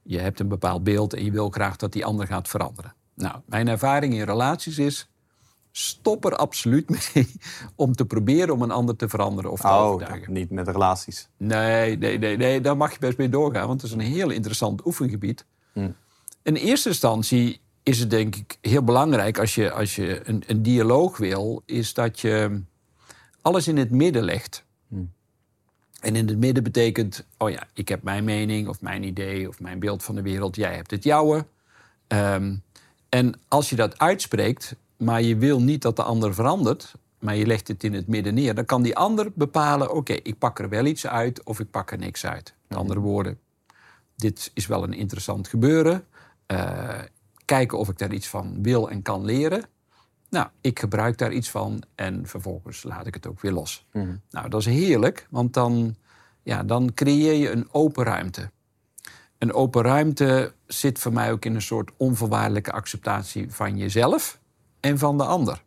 Je 0.04 0.20
hebt 0.20 0.40
een 0.40 0.48
bepaald 0.48 0.84
beeld 0.84 1.14
en 1.14 1.24
je 1.24 1.32
wil 1.32 1.50
graag 1.50 1.76
dat 1.76 1.94
die 1.94 2.06
ander 2.06 2.28
gaat 2.28 2.48
veranderen. 2.48 2.94
Nou, 3.14 3.42
mijn 3.46 3.68
ervaring 3.68 4.14
in 4.14 4.24
relaties 4.24 4.78
is... 4.78 5.11
stop 5.72 6.26
er 6.26 6.36
absoluut 6.36 6.90
mee 7.14 7.32
om 7.76 7.94
te 7.96 8.06
proberen 8.06 8.54
om 8.54 8.62
een 8.62 8.72
ander 8.72 8.96
te 8.96 9.10
veranderen 9.10 9.52
of 9.52 9.60
te 9.60 9.68
Oh, 9.68 9.82
overtuigen. 9.82 10.34
niet 10.34 10.50
met 10.50 10.68
relaties. 10.68 11.28
Nee, 11.38 11.98
nee, 11.98 12.18
nee, 12.18 12.38
nee, 12.38 12.62
daar 12.62 12.78
mag 12.78 12.92
je 12.92 13.00
best 13.00 13.18
mee 13.18 13.30
doorgaan, 13.30 13.68
want 13.68 13.82
het 13.82 13.92
is 13.92 13.96
een 13.98 14.04
heel 14.14 14.30
interessant 14.30 14.86
oefengebied. 14.86 15.46
In 16.44 16.56
eerste 16.56 16.90
instantie 16.90 17.60
is 17.84 18.00
het 18.00 18.10
denk 18.10 18.36
ik 18.36 18.58
heel 18.62 18.84
belangrijk 18.84 19.40
als 19.40 19.56
je, 19.56 19.72
als 19.72 19.96
je 19.96 20.22
een, 20.30 20.44
een 20.48 20.62
dialoog 20.64 21.18
wil, 21.18 21.62
is 21.66 21.94
dat 21.94 22.20
je 22.20 22.62
alles 23.42 23.68
in 23.68 23.78
het 23.78 23.92
midden 23.92 24.24
legt. 24.24 24.64
En 26.02 26.16
in 26.16 26.28
het 26.28 26.38
midden 26.38 26.64
betekent, 26.64 27.26
oh 27.38 27.50
ja, 27.50 27.68
ik 27.74 27.88
heb 27.88 28.04
mijn 28.04 28.24
mening 28.24 28.68
of 28.68 28.82
mijn 28.82 29.04
idee 29.04 29.48
of 29.48 29.60
mijn 29.60 29.80
beeld 29.80 30.04
van 30.04 30.16
de 30.16 30.22
wereld, 30.22 30.56
jij 30.56 30.76
hebt 30.76 30.92
het 30.92 31.04
jouwe. 31.04 31.46
Ehm, 32.08 32.56
en 33.10 33.34
als 33.48 33.70
je 33.70 33.76
dat 33.76 34.00
uitspreekt, 34.00 34.76
maar 35.02 35.22
je 35.22 35.38
wil 35.38 35.62
niet 35.62 35.82
dat 35.82 35.96
de 35.96 36.04
ander 36.04 36.34
verandert, 36.34 36.94
maar 37.20 37.36
je 37.36 37.46
legt 37.46 37.68
het 37.68 37.84
in 37.84 37.94
het 37.94 38.08
midden 38.08 38.34
neer, 38.34 38.56
dan 38.56 38.66
kan 38.66 38.82
die 38.82 38.96
ander 38.96 39.32
bepalen: 39.34 39.92
oké, 39.94 40.14
ik 40.14 40.38
pak 40.38 40.60
er 40.60 40.70
wel 40.70 40.86
iets 40.86 41.08
uit 41.08 41.44
of 41.44 41.60
ik 41.60 41.72
pak 41.72 41.92
er 41.92 41.98
niks 41.98 42.26
uit. 42.26 42.54
Met 42.68 42.78
andere 42.78 43.00
woorden, 43.00 43.40
dit 44.16 44.52
is 44.54 44.68
wel 44.68 44.84
een 44.84 44.94
interessant 44.94 45.48
gebeuren. 45.48 46.06
Eh, 46.46 47.00
kijken 47.46 47.78
of 47.78 47.90
ik 47.90 47.98
daar 47.98 48.14
iets 48.14 48.28
van 48.28 48.64
wil 48.64 48.90
en 48.90 49.02
kan 49.02 49.26
leren. 49.26 49.64
Nou, 50.30 50.48
ik 50.62 50.80
gebruik 50.80 51.18
daar 51.18 51.32
iets 51.32 51.50
van 51.50 51.84
en 51.96 52.28
vervolgens 52.28 52.84
laat 52.84 53.08
ik 53.08 53.14
het 53.14 53.28
ook 53.28 53.42
weer 53.42 53.52
los. 53.52 53.86
Nou, 54.30 54.50
dat 54.50 54.60
is 54.60 54.66
heerlijk, 54.66 55.28
want 55.30 55.54
dan, 55.54 55.96
ja, 56.44 56.64
dan 56.64 56.94
creëer 56.94 57.34
je 57.34 57.52
een 57.52 57.68
open 57.72 58.04
ruimte. 58.04 58.52
Een 59.38 59.54
open 59.54 59.82
ruimte 59.82 60.54
zit 60.68 61.00
voor 61.00 61.14
mij 61.14 61.32
ook 61.32 61.46
in 61.46 61.56
een 61.56 61.62
soort 61.62 61.92
onvoorwaardelijke 61.98 62.72
acceptatie 62.72 63.52
van 63.52 63.78
jezelf 63.78 64.40
en 64.82 64.98
van 64.98 65.18
de 65.18 65.24
ander. 65.24 65.64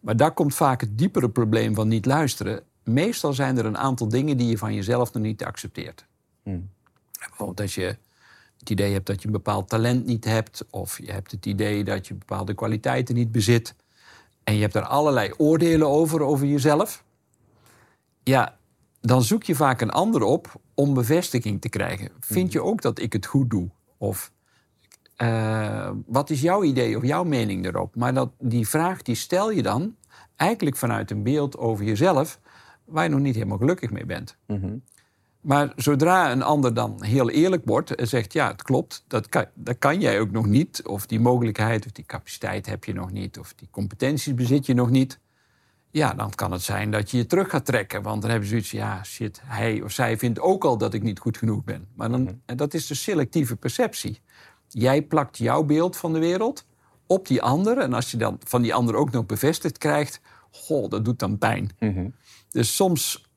Maar 0.00 0.16
daar 0.16 0.32
komt 0.32 0.54
vaak 0.54 0.80
het 0.80 0.98
diepere 0.98 1.30
probleem 1.30 1.74
van 1.74 1.88
niet 1.88 2.06
luisteren. 2.06 2.62
Meestal 2.84 3.32
zijn 3.32 3.58
er 3.58 3.64
een 3.64 3.78
aantal 3.78 4.08
dingen 4.08 4.36
die 4.36 4.48
je 4.48 4.58
van 4.58 4.74
jezelf 4.74 5.12
nog 5.12 5.22
niet 5.22 5.44
accepteert. 5.44 6.06
Bijvoorbeeld 7.18 7.60
als 7.60 7.74
je 7.74 7.96
het 8.58 8.70
idee 8.70 8.92
hebt 8.92 9.06
dat 9.06 9.20
je 9.20 9.26
een 9.26 9.32
bepaald 9.32 9.68
talent 9.68 10.06
niet 10.06 10.24
hebt, 10.24 10.64
of 10.70 10.98
je 10.98 11.12
hebt 11.12 11.30
het 11.30 11.46
idee 11.46 11.84
dat 11.84 12.06
je 12.06 12.14
bepaalde 12.14 12.54
kwaliteiten 12.54 13.14
niet 13.14 13.32
bezit, 13.32 13.74
en 14.44 14.54
je 14.54 14.60
hebt 14.60 14.74
er 14.74 14.82
allerlei 14.82 15.32
oordelen 15.36 15.88
over, 15.88 16.22
over 16.22 16.46
jezelf, 16.46 17.04
ja, 18.22 18.58
dan 19.00 19.22
zoek 19.22 19.42
je 19.42 19.54
vaak 19.54 19.80
een 19.80 19.90
ander 19.90 20.22
op 20.22 20.60
om 20.74 20.94
bevestiging 20.94 21.60
te 21.60 21.68
krijgen. 21.68 22.10
Vind 22.20 22.52
je 22.52 22.62
ook 22.62 22.82
dat 22.82 22.98
ik 22.98 23.12
het 23.12 23.26
goed 23.26 23.50
doe? 23.50 23.70
Of 23.98 24.32
eh, 25.16 25.90
wat 26.06 26.30
is 26.30 26.40
jouw 26.40 26.62
idee 26.62 26.96
of 26.96 27.02
jouw 27.02 27.24
mening 27.24 27.66
erop? 27.66 27.96
Maar 27.96 28.14
dat, 28.14 28.30
die 28.38 28.68
vraag 28.68 29.02
die 29.02 29.14
stel 29.14 29.50
je 29.50 29.62
dan 29.62 29.96
eigenlijk 30.36 30.76
vanuit 30.76 31.10
een 31.10 31.22
beeld 31.22 31.58
over 31.58 31.84
jezelf 31.84 32.40
waar 32.84 33.04
je 33.04 33.10
nog 33.10 33.20
niet 33.20 33.34
helemaal 33.34 33.58
gelukkig 33.58 33.90
mee 33.90 34.06
bent. 34.06 34.36
Maar 35.40 35.72
zodra 35.76 36.32
een 36.32 36.42
ander 36.42 36.74
dan 36.74 37.02
heel 37.02 37.30
eerlijk 37.30 37.62
wordt 37.64 37.94
en 37.94 38.08
zegt: 38.08 38.32
Ja, 38.32 38.50
het 38.50 38.62
klopt, 38.62 39.04
dat 39.06 39.28
kan, 39.28 39.44
dat 39.54 39.78
kan 39.78 40.00
jij 40.00 40.20
ook 40.20 40.30
nog 40.30 40.46
niet. 40.46 40.82
Of 40.86 41.06
die 41.06 41.20
mogelijkheid 41.20 41.86
of 41.86 41.92
die 41.92 42.04
capaciteit 42.04 42.66
heb 42.66 42.84
je 42.84 42.92
nog 42.92 43.12
niet. 43.12 43.38
Of 43.38 43.54
die 43.54 43.68
competenties 43.70 44.34
bezit 44.34 44.66
je 44.66 44.74
nog 44.74 44.90
niet. 44.90 45.18
Ja, 45.90 46.14
dan 46.14 46.30
kan 46.30 46.52
het 46.52 46.62
zijn 46.62 46.90
dat 46.90 47.10
je 47.10 47.16
je 47.16 47.26
terug 47.26 47.50
gaat 47.50 47.64
trekken. 47.64 48.02
Want 48.02 48.20
dan 48.20 48.30
hebben 48.30 48.48
ze 48.48 48.54
zoiets 48.54 48.70
ja, 48.70 49.04
shit, 49.04 49.40
hij 49.44 49.82
of 49.82 49.92
zij 49.92 50.18
vindt 50.18 50.40
ook 50.40 50.64
al 50.64 50.78
dat 50.78 50.94
ik 50.94 51.02
niet 51.02 51.18
goed 51.18 51.36
genoeg 51.36 51.64
ben. 51.64 51.88
Maar 51.94 52.10
dan, 52.10 52.40
en 52.46 52.56
dat 52.56 52.74
is 52.74 52.86
de 52.86 52.94
selectieve 52.94 53.56
perceptie. 53.56 54.20
Jij 54.72 55.02
plakt 55.02 55.38
jouw 55.38 55.62
beeld 55.62 55.96
van 55.96 56.12
de 56.12 56.18
wereld 56.18 56.64
op 57.06 57.26
die 57.26 57.42
ander. 57.42 57.78
En 57.78 57.92
als 57.92 58.10
je 58.10 58.16
dan 58.16 58.38
van 58.44 58.62
die 58.62 58.74
ander 58.74 58.94
ook 58.94 59.10
nog 59.10 59.26
bevestigd 59.26 59.78
krijgt... 59.78 60.20
goh, 60.50 60.88
dat 60.90 61.04
doet 61.04 61.18
dan 61.18 61.38
pijn. 61.38 61.70
Dus 62.50 62.76
soms 62.76 63.30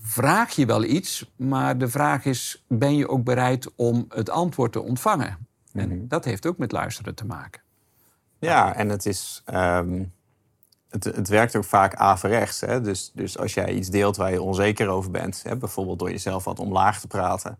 vraag 0.00 0.50
je 0.50 0.66
wel 0.66 0.84
iets, 0.84 1.30
maar 1.36 1.78
de 1.78 1.88
vraag 1.88 2.24
is: 2.24 2.64
ben 2.68 2.96
je 2.96 3.08
ook 3.08 3.24
bereid 3.24 3.74
om 3.74 4.04
het 4.08 4.30
antwoord 4.30 4.72
te 4.72 4.80
ontvangen? 4.82 5.46
En 5.72 6.08
dat 6.08 6.24
heeft 6.24 6.46
ook 6.46 6.58
met 6.58 6.72
luisteren 6.72 7.14
te 7.14 7.26
maken. 7.26 7.62
Ja, 8.38 8.74
en 8.74 8.88
het 8.88 9.06
is. 9.06 9.42
ehm, 9.44 10.04
het, 10.88 11.04
het 11.04 11.28
werkt 11.28 11.56
ook 11.56 11.64
vaak 11.64 11.94
averechts. 11.94 12.60
Hè? 12.60 12.80
Dus, 12.80 13.10
dus 13.14 13.38
als 13.38 13.54
jij 13.54 13.72
iets 13.74 13.88
deelt 13.88 14.16
waar 14.16 14.32
je 14.32 14.42
onzeker 14.42 14.88
over 14.88 15.10
bent, 15.10 15.42
hè, 15.42 15.56
bijvoorbeeld 15.56 15.98
door 15.98 16.10
jezelf 16.10 16.44
wat 16.44 16.58
omlaag 16.58 17.00
te 17.00 17.06
praten, 17.06 17.58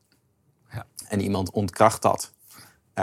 Ja. 0.72 0.86
en 1.08 1.20
iemand 1.20 1.50
ontkracht 1.50 2.02
dat, 2.02 2.32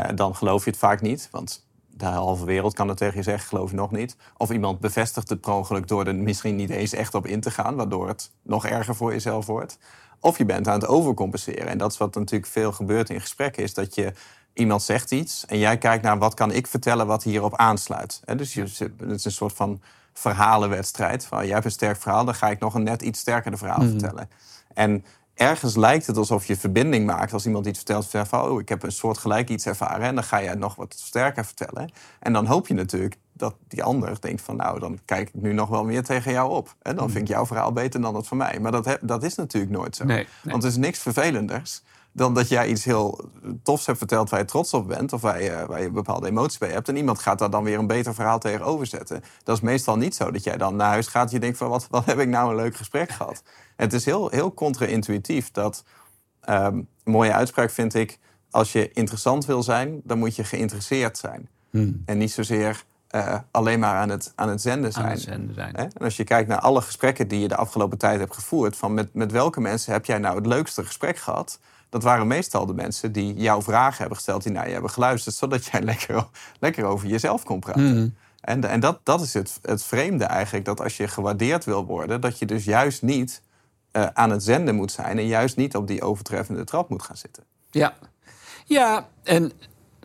eh, 0.03 0.15
dan 0.15 0.35
geloof 0.35 0.63
je 0.63 0.69
het 0.69 0.79
vaak 0.79 1.01
niet. 1.01 1.27
Want 1.31 1.65
de 1.87 2.05
halve 2.05 2.45
wereld 2.45 2.73
kan 2.73 2.87
het 2.87 2.97
tegen 2.97 3.17
je 3.17 3.23
zeggen, 3.23 3.47
geloof 3.47 3.69
je 3.69 3.75
nog 3.75 3.91
niet. 3.91 4.15
Of 4.37 4.51
iemand 4.51 4.79
bevestigt 4.79 5.29
het 5.29 5.41
per 5.41 5.53
ongeluk 5.53 5.87
door 5.87 6.05
er 6.05 6.15
misschien 6.15 6.55
niet 6.55 6.69
eens 6.69 6.93
echt 6.93 7.15
op 7.15 7.25
in 7.25 7.41
te 7.41 7.51
gaan, 7.51 7.75
waardoor 7.75 8.07
het 8.07 8.31
nog 8.41 8.65
erger 8.65 8.95
voor 8.95 9.11
jezelf 9.11 9.45
wordt. 9.45 9.77
Of 10.19 10.37
je 10.37 10.45
bent 10.45 10.67
aan 10.67 10.79
het 10.79 10.87
overcompenseren. 10.87 11.67
En 11.67 11.77
dat 11.77 11.91
is 11.91 11.97
wat 11.97 12.15
natuurlijk 12.15 12.51
veel 12.51 12.71
gebeurt 12.71 13.09
in 13.09 13.21
gesprekken, 13.21 13.63
is 13.63 13.73
dat 13.73 13.95
je 13.95 14.13
iemand 14.53 14.83
zegt 14.83 15.11
iets 15.11 15.45
en 15.45 15.57
jij 15.57 15.77
kijkt 15.77 16.03
naar 16.03 16.17
wat 16.17 16.33
kan 16.33 16.51
ik 16.51 16.67
vertellen 16.67 17.07
wat 17.07 17.23
hierop 17.23 17.55
aansluit. 17.55 18.21
Dus 18.35 18.53
je, 18.53 18.61
het 18.61 19.09
is 19.09 19.25
een 19.25 19.31
soort 19.31 19.53
van 19.53 19.81
verhalenwedstrijd. 20.13 21.25
Van, 21.25 21.45
jij 21.45 21.53
hebt 21.53 21.65
een 21.65 21.71
sterk 21.71 22.01
verhaal, 22.01 22.25
dan 22.25 22.35
ga 22.35 22.49
ik 22.49 22.59
nog 22.59 22.73
een 22.73 22.83
net 22.83 23.01
iets 23.01 23.19
sterker 23.19 23.57
verhaal 23.57 23.81
vertellen. 23.81 24.29
En 24.73 25.05
ergens 25.37 25.75
lijkt 25.75 26.07
het 26.07 26.17
alsof 26.17 26.45
je 26.45 26.55
verbinding 26.55 27.05
maakt 27.05 27.33
als 27.33 27.45
iemand 27.45 27.65
iets 27.65 27.77
vertelt. 27.77 28.07
Van, 28.27 28.41
oh, 28.41 28.59
ik 28.59 28.69
heb 28.69 28.83
een 28.83 28.91
soort 28.91 29.17
gelijk 29.17 29.49
iets 29.49 29.65
ervaren. 29.65 30.05
En 30.05 30.15
dan 30.15 30.23
ga 30.23 30.43
jij 30.43 30.55
nog 30.55 30.75
wat 30.75 30.95
sterker 30.97 31.45
vertellen. 31.45 31.91
En 32.19 32.33
dan 32.33 32.45
hoop 32.45 32.67
je 32.67 32.73
natuurlijk 32.73 33.17
dat 33.33 33.55
die 33.67 33.83
ander 33.83 34.17
denkt 34.19 34.41
van... 34.41 34.55
nou, 34.55 34.79
dan 34.79 34.99
kijk 35.05 35.27
ik 35.27 35.41
nu 35.41 35.53
nog 35.53 35.69
wel 35.69 35.83
meer 35.83 36.03
tegen 36.03 36.31
jou 36.31 36.51
op. 36.51 36.75
En 36.81 36.95
dan 36.95 37.09
vind 37.09 37.29
ik 37.29 37.35
jouw 37.35 37.45
verhaal 37.45 37.71
beter 37.71 38.01
dan 38.01 38.13
dat 38.13 38.27
van 38.27 38.37
mij. 38.37 38.59
Maar 38.59 38.71
dat, 38.71 38.97
dat 39.01 39.23
is 39.23 39.35
natuurlijk 39.35 39.71
nooit 39.71 39.95
zo. 39.95 40.03
Nee, 40.03 40.15
nee. 40.15 40.51
Want 40.51 40.63
er 40.63 40.69
is 40.69 40.77
niks 40.77 40.99
vervelenders 40.99 41.81
dan 42.17 42.33
dat 42.33 42.49
jij 42.49 42.67
iets 42.67 42.83
heel 42.83 43.29
tofs 43.63 43.85
hebt 43.85 43.97
verteld 43.97 44.29
waar 44.29 44.39
je 44.39 44.45
trots 44.45 44.73
op 44.73 44.87
bent... 44.87 45.13
of 45.13 45.21
waar 45.21 45.41
je, 45.41 45.65
waar 45.67 45.79
je 45.79 45.85
een 45.85 45.93
bepaalde 45.93 46.27
emotie 46.27 46.59
bij 46.59 46.69
hebt... 46.69 46.89
en 46.89 46.95
iemand 46.95 47.19
gaat 47.19 47.39
daar 47.39 47.49
dan 47.49 47.63
weer 47.63 47.79
een 47.79 47.87
beter 47.87 48.13
verhaal 48.13 48.39
tegenover 48.39 48.85
zetten. 48.85 49.23
Dat 49.43 49.55
is 49.55 49.61
meestal 49.61 49.97
niet 49.97 50.15
zo 50.15 50.31
dat 50.31 50.43
jij 50.43 50.57
dan 50.57 50.75
naar 50.75 50.89
huis 50.89 51.07
gaat... 51.07 51.27
en 51.27 51.33
je 51.33 51.39
denkt 51.39 51.57
van, 51.57 51.69
wat, 51.69 51.87
wat 51.89 52.05
heb 52.05 52.19
ik 52.19 52.27
nou 52.27 52.49
een 52.49 52.55
leuk 52.55 52.75
gesprek 52.75 53.09
gehad. 53.09 53.43
Het 53.75 53.93
is 53.93 54.05
heel, 54.05 54.29
heel 54.29 54.53
contra-intuïtief 54.53 55.51
dat... 55.51 55.83
ehm, 56.41 56.75
een 56.75 56.87
mooie 57.03 57.33
uitspraak 57.33 57.69
vind 57.69 57.93
ik... 57.93 58.19
als 58.51 58.71
je 58.71 58.91
interessant 58.91 59.45
wil 59.45 59.63
zijn, 59.63 60.01
dan 60.03 60.17
moet 60.17 60.35
je 60.35 60.43
geïnteresseerd 60.43 61.17
zijn. 61.17 61.49
En 62.05 62.17
niet 62.17 62.31
zozeer 62.31 62.83
eh, 63.07 63.39
alleen 63.51 63.79
maar 63.79 63.95
aan 63.95 64.09
het, 64.09 64.31
aan 64.35 64.49
het 64.49 64.61
zenden 64.61 64.91
zijn. 64.91 65.05
Aan 65.05 65.11
het 65.11 65.21
zenden 65.21 65.55
zijn. 65.55 65.75
Hè? 65.75 65.83
En 65.83 66.03
als 66.03 66.17
je 66.17 66.23
kijkt 66.23 66.49
naar 66.49 66.59
alle 66.59 66.81
gesprekken 66.81 67.27
die 67.27 67.39
je 67.39 67.47
de 67.47 67.55
afgelopen 67.55 67.97
tijd 67.97 68.19
hebt 68.19 68.33
gevoerd, 68.33 68.75
van 68.75 68.93
met, 68.93 69.13
met 69.13 69.31
welke 69.31 69.61
mensen 69.61 69.93
heb 69.93 70.05
jij 70.05 70.17
nou 70.17 70.35
het 70.35 70.45
leukste 70.45 70.85
gesprek 70.85 71.17
gehad? 71.17 71.59
Dat 71.89 72.03
waren 72.03 72.27
meestal 72.27 72.65
de 72.65 72.73
mensen 72.73 73.11
die 73.11 73.33
jouw 73.33 73.61
vragen 73.61 73.97
hebben 73.97 74.15
gesteld, 74.15 74.43
die 74.43 74.51
naar 74.51 74.67
je 74.67 74.73
hebben 74.73 74.91
geluisterd, 74.91 75.35
zodat 75.35 75.65
jij 75.65 75.81
lekker, 75.91 76.27
lekker 76.59 76.85
over 76.85 77.07
jezelf 77.07 77.43
kon 77.43 77.59
praten. 77.59 78.17
En, 78.41 78.63
en 78.63 78.79
dat, 78.79 78.99
dat 79.03 79.21
is 79.21 79.33
het, 79.33 79.59
het 79.61 79.83
vreemde 79.83 80.23
eigenlijk, 80.23 80.65
dat 80.65 80.81
als 80.81 80.97
je 80.97 81.07
gewaardeerd 81.07 81.65
wil 81.65 81.85
worden, 81.85 82.21
dat 82.21 82.39
je 82.39 82.45
dus 82.45 82.65
juist 82.65 83.01
niet 83.01 83.41
eh, 83.91 84.05
aan 84.13 84.29
het 84.29 84.43
zenden 84.43 84.75
moet 84.75 84.91
zijn 84.91 85.17
en 85.17 85.27
juist 85.27 85.55
niet 85.57 85.75
op 85.75 85.87
die 85.87 86.01
overtreffende 86.01 86.63
trap 86.63 86.89
moet 86.89 87.03
gaan 87.03 87.17
zitten. 87.17 87.43
Ja. 87.71 87.97
ja, 88.65 89.07
en 89.23 89.51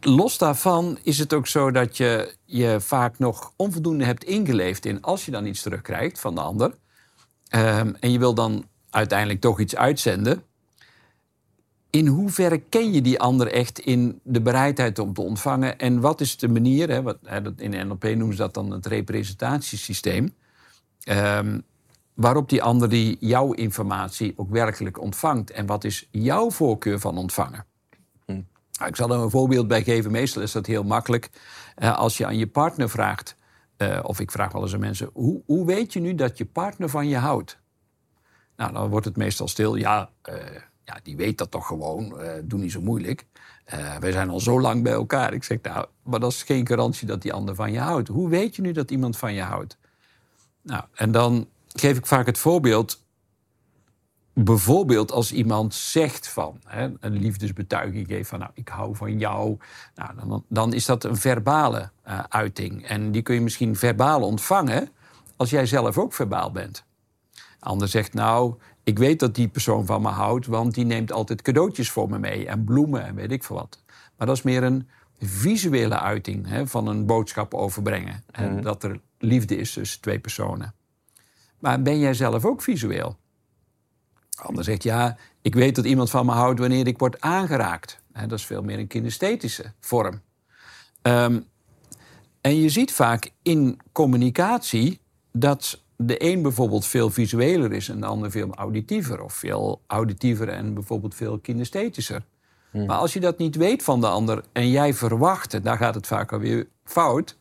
los 0.00 0.38
daarvan 0.38 0.98
is 1.02 1.18
het 1.18 1.32
ook 1.32 1.46
zo 1.46 1.70
dat 1.70 1.96
je 1.96 2.34
je 2.44 2.80
vaak 2.80 3.18
nog 3.18 3.52
onvoldoende 3.56 4.04
hebt 4.04 4.24
ingeleefd 4.24 4.84
in 4.84 5.02
als 5.02 5.24
je 5.24 5.30
dan 5.30 5.46
iets 5.46 5.62
terugkrijgt 5.62 6.20
van 6.20 6.34
de 6.34 6.40
ander. 6.40 6.74
ehm, 7.48 7.92
en 8.00 8.12
je 8.12 8.18
wil 8.18 8.34
dan 8.34 8.64
uiteindelijk 8.90 9.40
toch 9.40 9.60
iets 9.60 9.76
uitzenden. 9.76 10.42
In 11.92 12.06
hoeverre 12.06 12.58
ken 12.58 12.92
je 12.92 13.00
die 13.00 13.20
ander 13.20 13.52
echt 13.52 13.78
in 13.78 14.20
de 14.22 14.40
bereidheid 14.42 14.98
om 14.98 15.12
te 15.12 15.20
ontvangen? 15.20 15.78
En 15.78 16.00
wat 16.00 16.20
is 16.20 16.36
de 16.36 16.48
manier, 16.48 16.90
hè, 16.90 17.02
wat, 17.02 17.18
in 17.56 17.86
NLP 17.86 18.02
noemen 18.04 18.32
ze 18.32 18.42
dat 18.42 18.54
dan 18.54 18.70
het 18.70 18.86
representatiesysteem, 18.86 20.34
ehm, 21.02 21.60
waarop 22.14 22.48
die 22.48 22.62
ander 22.62 22.88
die 22.88 23.16
jouw 23.20 23.52
informatie 23.52 24.32
ook 24.36 24.50
werkelijk 24.50 25.00
ontvangt? 25.00 25.50
En 25.50 25.66
wat 25.66 25.84
is 25.84 26.08
jouw 26.10 26.50
voorkeur 26.50 27.00
van 27.00 27.18
ontvangen? 27.18 27.66
Nou, 28.26 28.44
Ik 28.88 28.96
zal 28.96 29.10
er 29.10 29.18
een 29.18 29.30
voorbeeld 29.30 29.68
bij 29.68 29.82
geven. 29.82 30.10
Meestal 30.10 30.42
is 30.42 30.52
dat 30.52 30.66
heel 30.66 30.84
makkelijk. 30.84 31.30
Eh, 31.74 31.98
als 31.98 32.16
je 32.16 32.26
aan 32.26 32.38
je 32.38 32.46
partner 32.46 32.90
vraagt, 32.90 33.36
eh, 33.76 33.98
of 34.02 34.20
ik 34.20 34.30
vraag 34.30 34.52
wel 34.52 34.62
eens 34.62 34.74
aan 34.74 34.80
mensen: 34.80 35.10
hoe, 35.12 35.42
hoe 35.46 35.66
weet 35.66 35.92
je 35.92 36.00
nu 36.00 36.14
dat 36.14 36.38
je 36.38 36.44
partner 36.44 36.88
van 36.88 37.08
je 37.08 37.16
houdt? 37.16 37.58
Nou, 38.56 38.72
dan 38.72 38.88
wordt 38.90 39.06
het 39.06 39.16
meestal 39.16 39.48
stil. 39.48 39.74
Ja, 39.74 40.10
eh, 40.22 40.34
ja 40.84 40.96
die 41.02 41.16
weet 41.16 41.38
dat 41.38 41.50
toch 41.50 41.66
gewoon. 41.66 42.20
eh 42.20 42.32
doe 42.44 42.58
niet 42.58 42.72
zo 42.72 42.80
moeilijk. 42.80 43.26
Eh 43.64 43.96
wij 43.96 44.12
zijn 44.12 44.28
al 44.30 44.40
zo 44.40 44.60
lang 44.60 44.82
bij 44.82 44.92
elkaar. 44.92 45.32
Ik 45.32 45.44
zeg, 45.44 45.58
nou, 45.62 45.86
maar 46.02 46.20
dat 46.20 46.32
is 46.32 46.42
geen 46.42 46.66
garantie 46.66 47.06
dat 47.06 47.22
die 47.22 47.32
ander 47.32 47.54
van 47.54 47.72
je 47.72 47.78
houdt. 47.78 48.08
Hoe 48.08 48.28
weet 48.28 48.56
je 48.56 48.62
nu 48.62 48.72
dat 48.72 48.90
iemand 48.90 49.16
van 49.16 49.34
je 49.34 49.42
houdt? 49.42 49.78
Nou, 50.62 50.84
en 50.94 51.12
dan 51.12 51.48
geef 51.68 51.96
ik 51.98 52.06
vaak 52.06 52.26
het 52.26 52.38
voorbeeld. 52.38 53.00
Bijvoorbeeld 54.34 55.12
als 55.12 55.32
iemand 55.32 55.74
zegt 55.74 56.28
van, 56.28 56.60
hè, 56.66 56.90
een 57.00 57.12
liefdesbetuiging 57.12 58.06
geeft 58.06 58.28
van, 58.28 58.38
nou, 58.38 58.50
ik 58.54 58.68
hou 58.68 58.96
van 58.96 59.18
jou. 59.18 59.58
Nou, 59.94 60.10
dan, 60.16 60.44
dan 60.48 60.72
is 60.72 60.86
dat 60.86 61.04
een 61.04 61.16
verbale 61.16 61.90
eh, 62.02 62.18
uiting. 62.28 62.86
En 62.86 63.12
die 63.12 63.22
kun 63.22 63.34
je 63.34 63.40
misschien 63.40 63.76
verbaal 63.76 64.22
ontvangen 64.22 64.88
als 65.36 65.50
jij 65.50 65.66
zelf 65.66 65.98
ook 65.98 66.12
verbaal 66.12 66.52
bent. 66.52 66.84
Ander 67.58 67.88
zegt, 67.88 68.14
nou, 68.14 68.54
ik 68.84 68.98
weet 68.98 69.20
dat 69.20 69.34
die 69.34 69.48
persoon 69.48 69.86
van 69.86 70.02
me 70.02 70.08
houdt, 70.08 70.46
want 70.46 70.74
die 70.74 70.84
neemt 70.84 71.12
altijd 71.12 71.42
cadeautjes 71.42 71.90
voor 71.90 72.10
me 72.10 72.18
mee 72.18 72.46
en 72.46 72.64
bloemen 72.64 73.04
en 73.04 73.14
weet 73.14 73.32
ik 73.32 73.44
veel 73.44 73.56
wat. 73.56 73.82
Maar 74.16 74.26
dat 74.26 74.36
is 74.36 74.42
meer 74.42 74.62
een 74.62 74.88
visuele 75.18 75.98
uiting 75.98 76.48
hè, 76.48 76.66
van 76.66 76.86
een 76.86 77.06
boodschap 77.06 77.54
overbrengen. 77.54 78.24
En 78.30 78.60
dat 78.60 78.82
er 78.82 79.00
liefde 79.18 79.56
is 79.56 79.72
tussen 79.72 80.00
twee 80.00 80.18
personen. 80.18 80.74
Maar 81.58 81.82
ben 81.82 81.98
jij 81.98 82.14
zelf 82.14 82.44
ook 82.44 82.62
visueel? 82.62 83.16
Ander 84.34 84.64
zegt, 84.64 84.82
ja, 84.82 85.16
ik 85.42 85.54
weet 85.54 85.74
dat 85.74 85.84
iemand 85.84 86.10
van 86.10 86.26
me 86.26 86.32
houdt 86.32 86.60
wanneer 86.60 86.86
ik 86.86 86.98
word 86.98 87.20
aangeraakt. 87.20 88.00
Hè, 88.12 88.26
dat 88.26 88.38
is 88.38 88.46
veel 88.46 88.62
meer 88.62 88.78
een 88.78 88.86
kinesthetische 88.86 89.72
vorm. 89.80 90.20
Ehm, 91.02 91.40
en 92.40 92.56
je 92.56 92.68
ziet 92.68 92.92
vaak 92.92 93.30
in 93.42 93.80
communicatie 93.92 95.00
dat 95.32 95.81
de 95.96 96.24
een 96.24 96.42
bijvoorbeeld 96.42 96.86
veel 96.86 97.10
visueler 97.10 97.72
is 97.72 97.88
en 97.88 98.00
de 98.00 98.06
ander 98.06 98.30
veel 98.30 98.54
auditiever. 98.54 99.22
Of 99.22 99.32
veel 99.32 99.80
auditiever 99.86 100.48
en 100.48 100.74
bijvoorbeeld 100.74 101.14
veel 101.14 101.38
kinesthetischer. 101.38 102.24
Maar 102.72 102.96
als 102.96 103.12
je 103.12 103.20
dat 103.20 103.38
niet 103.38 103.56
weet 103.56 103.82
van 103.82 104.00
de 104.00 104.06
ander 104.06 104.44
en 104.52 104.70
jij 104.70 104.94
verwacht, 104.94 105.54
en 105.54 105.62
daar 105.62 105.76
gaat 105.76 105.94
het 105.94 106.06
vaak 106.06 106.32
alweer 106.32 106.68
fout, 106.84 107.36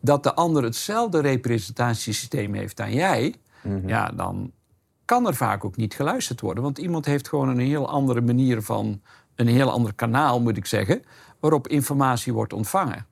dat 0.00 0.22
de 0.22 0.34
ander 0.34 0.62
hetzelfde 0.62 1.20
representatiesysteem 1.20 2.54
heeft 2.54 2.76
dan 2.76 2.92
jij, 2.92 3.34
ja, 3.86 4.08
dan 4.08 4.52
kan 5.04 5.26
er 5.26 5.34
vaak 5.34 5.64
ook 5.64 5.76
niet 5.76 5.94
geluisterd 5.94 6.40
worden. 6.40 6.62
Want 6.62 6.78
iemand 6.78 7.04
heeft 7.04 7.28
gewoon 7.28 7.48
een 7.48 7.58
heel 7.58 7.88
andere 7.88 8.20
manier 8.20 8.62
van, 8.62 9.00
een 9.34 9.48
heel 9.48 9.70
ander 9.70 9.94
kanaal 9.94 10.40
moet 10.40 10.56
ik 10.56 10.66
zeggen, 10.66 11.02
waarop 11.40 11.68
informatie 11.68 12.32
wordt 12.32 12.52
ontvangen. 12.52 13.06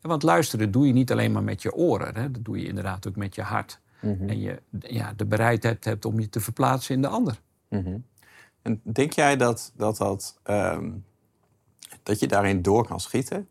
Want 0.00 0.22
luisteren 0.22 0.70
doe 0.70 0.86
je 0.86 0.92
niet 0.92 1.12
alleen 1.12 1.32
maar 1.32 1.42
met 1.42 1.62
je 1.62 1.74
oren, 1.74 2.14
hè? 2.14 2.30
dat 2.30 2.44
doe 2.44 2.60
je 2.60 2.66
inderdaad 2.66 3.08
ook 3.08 3.16
met 3.16 3.34
je 3.34 3.42
hart. 3.42 3.80
En 4.00 4.40
je 4.40 4.62
ja, 4.78 5.12
de 5.16 5.26
bereidheid 5.26 5.84
hebt 5.84 6.04
om 6.04 6.20
je 6.20 6.28
te 6.28 6.40
verplaatsen 6.40 6.94
in 6.94 7.02
de 7.02 7.08
ander. 7.08 7.40
En 8.62 8.80
denk 8.82 9.12
jij 9.12 9.36
dat, 9.36 9.72
dat, 9.76 9.96
dat, 9.96 10.38
ehm, 10.42 10.90
dat 12.02 12.20
je 12.20 12.26
daarin 12.26 12.62
door 12.62 12.86
kan 12.86 13.00
schieten? 13.00 13.48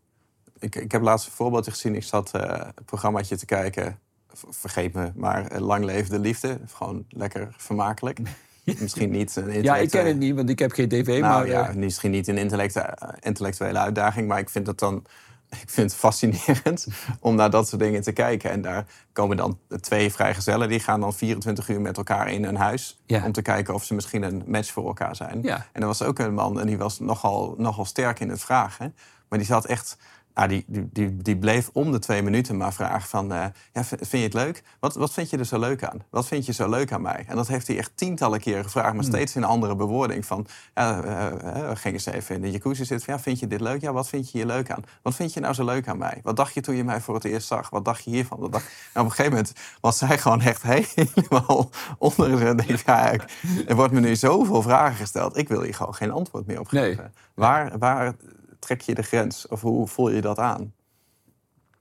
Ik, 0.58 0.74
ik 0.74 0.92
heb 0.92 1.02
laatst 1.02 1.26
een 1.26 1.32
voorbeeldje 1.32 1.70
gezien. 1.70 1.94
Ik 1.94 2.02
zat 2.02 2.34
eh 2.34 2.60
een 2.74 2.84
programmaatje 2.84 3.36
te 3.36 3.46
kijken. 3.46 3.98
Vergeet 4.32 4.92
me, 4.94 5.12
maar 5.14 5.46
eh, 5.46 5.60
Lang 5.60 5.84
Leven 5.84 6.10
de 6.10 6.18
Liefde. 6.18 6.58
Gewoon 6.66 7.04
lekker 7.08 7.54
vermakelijk. 7.56 8.18
Misschien 8.80 9.10
niet 9.10 9.36
een 9.36 9.62
Ja, 9.62 9.76
ik 9.76 9.90
ken 9.90 10.06
het 10.06 10.18
niet, 10.18 10.34
want 10.34 10.48
ik 10.50 10.58
heb 10.58 10.72
geen 10.72 10.88
tv. 10.88 11.06
Nou 11.06 11.20
maar, 11.20 11.46
ja, 11.46 11.68
eh, 11.68 11.74
misschien 11.74 12.10
niet 12.10 12.28
een 12.28 12.38
intellectu- 12.38 12.94
intellectuele 13.20 13.78
uitdaging, 13.78 14.28
maar 14.28 14.38
ik 14.38 14.50
vind 14.50 14.66
het 14.66 14.78
dan 14.78 15.04
ik 15.62 15.70
vind 15.70 15.90
het 15.90 16.00
fascinerend 16.00 16.86
om 17.20 17.34
naar 17.34 17.50
dat 17.50 17.68
soort 17.68 17.82
dingen 17.82 18.02
te 18.02 18.12
kijken. 18.12 18.50
En 18.50 18.62
daar 18.62 18.86
komen 19.12 19.36
dan 19.36 19.58
twee 19.80 20.12
vrijgezellen, 20.12 20.68
die 20.68 20.80
gaan 20.80 21.00
dan 21.00 21.14
24 21.14 21.68
uur 21.68 21.80
met 21.80 21.96
elkaar 21.96 22.32
in 22.32 22.44
een 22.44 22.56
huis. 22.56 23.00
Ja. 23.06 23.24
Om 23.24 23.32
te 23.32 23.42
kijken 23.42 23.74
of 23.74 23.84
ze 23.84 23.94
misschien 23.94 24.22
een 24.22 24.42
match 24.46 24.72
voor 24.72 24.86
elkaar 24.86 25.16
zijn. 25.16 25.42
Ja. 25.42 25.66
En 25.72 25.80
er 25.80 25.86
was 25.86 26.02
ook 26.02 26.18
een 26.18 26.34
man 26.34 26.60
en 26.60 26.66
die 26.66 26.78
was 26.78 26.98
nogal, 26.98 27.54
nogal 27.58 27.84
sterk 27.84 28.20
in 28.20 28.28
het 28.28 28.40
vragen. 28.40 28.94
Maar 29.28 29.38
die 29.38 29.48
zat 29.48 29.66
echt 29.66 29.96
Ah, 30.36 30.48
die, 30.48 30.64
die, 30.66 30.88
die, 30.92 31.16
die 31.16 31.36
bleef 31.38 31.70
om 31.72 31.92
de 31.92 31.98
twee 31.98 32.22
minuten 32.22 32.56
maar 32.56 32.72
vragen 32.72 33.08
van... 33.08 33.32
eh, 33.32 33.44
ja, 33.72 33.84
vind 33.84 34.10
je 34.10 34.18
het 34.18 34.34
leuk? 34.34 34.62
Wat, 34.80 34.94
wat 34.94 35.12
vind 35.12 35.30
je 35.30 35.38
er 35.38 35.44
zo 35.44 35.58
leuk 35.58 35.84
aan? 35.84 36.02
Wat 36.10 36.26
vind 36.26 36.46
je 36.46 36.52
zo 36.52 36.68
leuk 36.68 36.92
aan 36.92 37.02
mij? 37.02 37.24
En 37.28 37.36
dat 37.36 37.48
heeft 37.48 37.66
hij 37.66 37.78
echt 37.78 37.90
tientallen 37.94 38.40
keren 38.40 38.64
gevraagd... 38.64 38.94
maar 38.94 39.04
steeds 39.04 39.36
in 39.36 39.42
een 39.42 39.48
andere 39.48 39.76
bewoording. 39.76 40.26
Van, 40.26 40.46
ja, 40.74 41.02
eh, 41.02 41.26
eh, 41.26 41.68
we 41.68 41.76
gingen 41.76 42.00
ze 42.00 42.14
even 42.14 42.34
in 42.34 42.40
de 42.40 42.50
jacuzzi 42.50 42.84
zitten. 42.84 43.06
Van, 43.06 43.14
ja, 43.14 43.20
vind 43.20 43.38
je 43.40 43.46
dit 43.46 43.60
leuk? 43.60 43.80
Ja, 43.80 43.92
wat 43.92 44.08
vind 44.08 44.30
je 44.30 44.38
hier 44.38 44.46
leuk 44.46 44.70
aan? 44.70 44.82
Wat 45.02 45.14
vind 45.14 45.32
je 45.32 45.40
nou 45.40 45.54
zo 45.54 45.64
leuk 45.64 45.88
aan 45.88 45.98
mij? 45.98 46.20
Wat 46.22 46.36
dacht 46.36 46.54
je 46.54 46.60
toen 46.60 46.76
je 46.76 46.84
mij 46.84 47.00
voor 47.00 47.14
het 47.14 47.24
eerst 47.24 47.46
zag? 47.46 47.70
Wat 47.70 47.84
dacht 47.84 48.04
je 48.04 48.10
hiervan? 48.10 48.38
Wat 48.40 48.52
dacht... 48.52 48.66
En 48.92 49.00
op 49.00 49.06
een 49.06 49.12
gegeven 49.12 49.32
moment 49.32 49.52
was 49.80 49.98
zij 49.98 50.18
gewoon 50.18 50.40
echt 50.40 50.62
helemaal 50.62 51.70
onder. 51.98 52.46
En 52.46 52.56
denk, 52.56 52.68
ik, 52.70 52.86
ja, 52.86 53.10
ik- 53.10 53.24
er 53.68 53.76
wordt 53.76 53.92
me 53.92 54.00
nu 54.00 54.16
zoveel 54.16 54.62
vragen 54.62 54.96
gesteld. 54.96 55.36
Ik 55.36 55.48
wil 55.48 55.62
hier 55.62 55.74
gewoon 55.74 55.94
geen 55.94 56.10
antwoord 56.10 56.46
meer 56.46 56.60
op 56.60 56.72
Nee. 56.72 56.88
geven. 56.94 57.12
Waar, 57.34 57.78
waar 57.78 58.14
trek 58.58 58.80
je 58.80 58.94
de 58.94 59.02
grens? 59.02 59.48
Of 59.48 59.60
hoe 59.60 59.86
voel 59.86 60.10
je 60.10 60.20
dat 60.20 60.38
aan? 60.38 60.72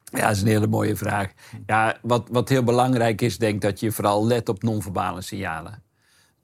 Ja, 0.04 0.28
dat 0.28 0.36
is 0.36 0.42
een 0.42 0.48
hele 0.48 0.68
mooie 0.68 0.96
vraag. 0.96 1.32
Ja, 1.66 1.98
wat, 2.02 2.28
wat 2.32 2.50
heel 2.50 2.64
belangrijk 2.64 3.22
is, 3.22 3.38
denk 3.38 3.54
ik 3.54 3.62
dat 3.62 3.80
je 3.80 3.92
vooral 3.92 4.28
let 4.28 4.50
op 4.50 4.64
non-verbale 4.64 5.22
signalen. 5.22 5.84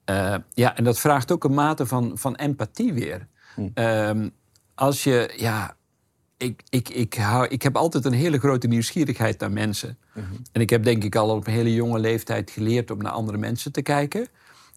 Eh, 0.04 0.34
ja, 0.52 0.76
en 0.76 0.84
dat 0.84 0.98
vraagt 0.98 1.32
ook 1.32 1.44
een 1.44 1.54
mate 1.54 1.86
van, 1.86 2.12
van 2.14 2.34
empathie 2.34 2.92
weer. 2.92 3.28
Ehm, 3.74 4.28
als 4.74 5.04
je, 5.04 5.34
ja, 5.36 5.76
ik, 6.36 6.62
ik, 6.68 6.88
ik, 6.88 7.14
hou, 7.14 7.46
ik 7.46 7.62
heb 7.62 7.76
altijd 7.76 8.04
een 8.04 8.12
hele 8.12 8.38
grote 8.38 8.66
nieuwsgierigheid 8.66 9.40
naar 9.40 9.52
mensen. 9.52 9.98
En 10.52 10.60
ik 10.60 10.70
heb 10.70 10.84
denk 10.84 11.04
ik 11.04 11.16
al 11.16 11.30
op 11.30 11.46
een 11.46 11.52
hele 11.52 11.74
jonge 11.74 11.98
leeftijd 11.98 12.50
geleerd 12.50 12.90
om 12.90 12.98
naar 12.98 13.12
andere 13.12 13.38
mensen 13.38 13.72
te 13.72 13.82
kijken. 13.82 14.28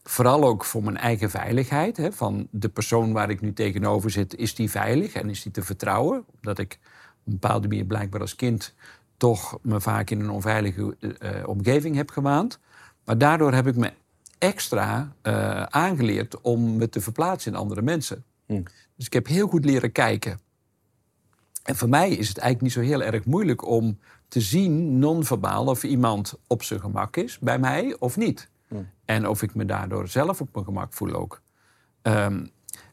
Vooral 0.08 0.44
ook 0.44 0.66
voor 0.66 0.84
mijn 0.84 0.98
eigen 0.98 1.30
veiligheid. 1.30 1.98
Hè, 1.98 2.12
van 2.12 2.48
de 2.52 2.70
persoon 2.70 3.14
waar 3.14 3.30
ik 3.30 3.42
nu 3.42 3.54
tegenover 3.54 4.12
zit, 4.12 4.36
is 4.36 4.56
die 4.56 4.70
veilig 4.70 5.14
en 5.14 5.30
is 5.30 5.44
die 5.44 5.52
te 5.52 5.64
vertrouwen? 5.64 6.26
Omdat 6.36 6.60
ik 6.60 6.80
op 7.20 7.26
een 7.26 7.40
bepaalde 7.40 7.68
manier 7.68 7.86
blijkbaar 7.86 8.22
als 8.22 8.36
kind 8.36 8.74
toch 9.18 9.58
me 9.62 9.82
vaak 9.82 10.10
in 10.10 10.20
een 10.20 10.30
onveilige 10.30 10.96
eh, 11.20 11.48
omgeving 11.48 11.96
heb 11.96 12.10
gewaand. 12.10 12.60
Maar 13.06 13.18
daardoor 13.18 13.54
heb 13.54 13.68
ik 13.68 13.76
me 13.76 13.94
extra 14.38 15.16
eh, 15.22 15.64
aangeleerd 15.64 16.42
om 16.42 16.76
me 16.76 16.90
te 16.90 17.02
verplaatsen 17.02 17.52
in 17.52 17.58
andere 17.58 17.82
mensen. 17.82 18.24
Dus 18.96 19.06
ik 19.06 19.14
heb 19.14 19.28
heel 19.28 19.48
goed 19.48 19.66
leren 19.66 19.92
kijken. 19.92 20.40
En 21.64 21.76
voor 21.76 21.90
mij 21.90 22.10
is 22.10 22.28
het 22.28 22.38
eigenlijk 22.38 22.62
niet 22.62 22.86
zo 22.86 22.92
heel 22.92 23.04
erg 23.04 23.26
moeilijk 23.26 23.68
om 23.68 24.00
te 24.28 24.42
zien, 24.42 25.00
non-verbaal, 25.00 25.66
of 25.66 25.84
iemand 25.84 26.34
op 26.48 26.64
zijn 26.64 26.80
gemak 26.80 27.18
is 27.18 27.40
bij 27.40 27.60
mij 27.60 27.96
of 28.00 28.18
niet. 28.18 28.50
En 29.06 29.28
of 29.28 29.42
ik 29.42 29.56
me 29.56 29.66
daardoor 29.66 30.08
zelf 30.08 30.42
op 30.42 30.50
mijn 30.54 30.66
gemak 30.66 30.94
voel 30.94 31.14
ook. 31.14 31.42
Ehm, 32.02 32.46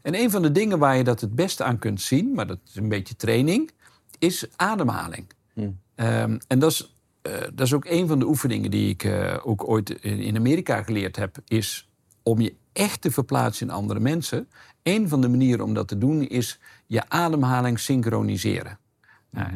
en 0.02 0.14
een 0.14 0.30
van 0.30 0.42
de 0.42 0.52
dingen 0.52 0.78
waar 0.78 0.96
je 0.96 1.04
dat 1.04 1.20
het 1.20 1.34
beste 1.34 1.64
aan 1.64 1.78
kunt 1.78 2.00
zien, 2.00 2.34
maar 2.34 2.46
dat 2.46 2.58
is 2.66 2.76
een 2.76 2.88
beetje 2.88 3.16
training, 3.16 3.70
is 4.18 4.46
ademhaling. 4.56 5.26
Ehm, 5.94 6.38
en 6.46 6.58
dat 6.58 6.70
is, 6.70 6.94
eh, 7.22 7.32
dat 7.54 7.66
is 7.66 7.72
ook 7.72 7.84
een 7.84 8.08
van 8.08 8.18
de 8.18 8.26
oefeningen 8.26 8.70
die 8.70 8.88
ik 8.88 9.04
eh, 9.04 9.38
ook 9.42 9.68
ooit 9.68 9.90
in, 9.90 10.18
in 10.18 10.36
Amerika 10.36 10.82
geleerd 10.82 11.16
heb, 11.16 11.36
is 11.46 11.90
om 12.22 12.40
je 12.40 12.54
echt 12.72 13.00
te 13.00 13.10
verplaatsen 13.10 13.66
in 13.66 13.72
andere 13.72 14.00
mensen. 14.00 14.48
Een 14.82 15.08
van 15.08 15.20
de 15.20 15.28
manieren 15.28 15.64
om 15.64 15.74
dat 15.74 15.88
te 15.88 15.98
doen 15.98 16.28
is 16.28 16.60
je 16.86 17.08
ademhaling 17.08 17.78
synchroniseren. 17.78 18.78
Nou, 19.32 19.48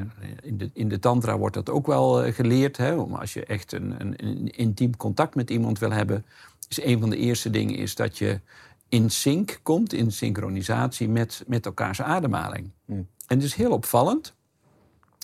in, 0.43 0.59
de, 0.59 0.71
in 0.73 0.89
de 0.89 0.99
tantra 0.99 1.39
wordt 1.39 1.55
dat 1.55 1.71
ook 1.71 1.87
wel 1.87 2.23
eh, 2.23 2.35
geleerd. 2.35 2.77
Hè, 2.77 2.95
om 2.95 3.15
als 3.15 3.33
je 3.33 3.45
echt 3.45 3.73
een, 3.73 4.01
een, 4.01 4.15
een 4.27 4.51
intiem 4.51 4.97
contact 4.97 5.35
met 5.35 5.51
iemand 5.51 5.79
wil 5.79 5.91
hebben... 5.91 6.25
is 6.69 6.83
een 6.83 7.01
van 7.01 7.11
de 7.11 7.17
eerste 7.17 7.51
dingen 7.51 7.75
is 7.75 7.95
dat 7.95 8.19
je 8.19 8.41
in 8.89 9.11
sync 9.11 9.61
komt, 9.63 9.93
in 9.93 10.13
synchronisatie 10.13 11.09
met, 11.09 11.45
met 11.47 11.67
elkaars 11.67 12.03
ademhaling. 12.03 12.71
En 12.87 13.07
het 13.27 13.43
is 13.43 13.55
heel 13.55 13.73
opvallend. 13.73 14.35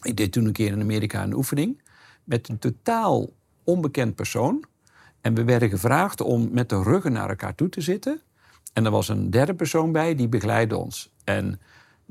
Ik 0.02 0.16
deed 0.16 0.32
toen 0.32 0.44
een 0.44 0.52
keer 0.52 0.72
in 0.72 0.80
Amerika 0.80 1.22
een 1.22 1.34
oefening 1.34 1.82
met 2.24 2.48
een 2.48 2.58
totaal 2.58 3.28
onbekend 3.64 4.14
persoon. 4.14 4.64
En 5.20 5.34
we 5.34 5.44
werden 5.44 5.68
gevraagd 5.68 6.20
om 6.20 6.48
met 6.52 6.68
de 6.68 6.82
ruggen 6.82 7.12
naar 7.12 7.28
elkaar 7.28 7.54
toe 7.54 7.68
te 7.68 7.80
zitten. 7.80 8.20
En 8.72 8.84
er 8.84 8.90
was 8.90 9.08
een 9.08 9.30
derde 9.30 9.54
persoon 9.54 9.92
bij 9.92 10.14
die 10.14 10.28
begeleidde 10.28 10.76
ons. 10.76 11.12
En 11.24 11.60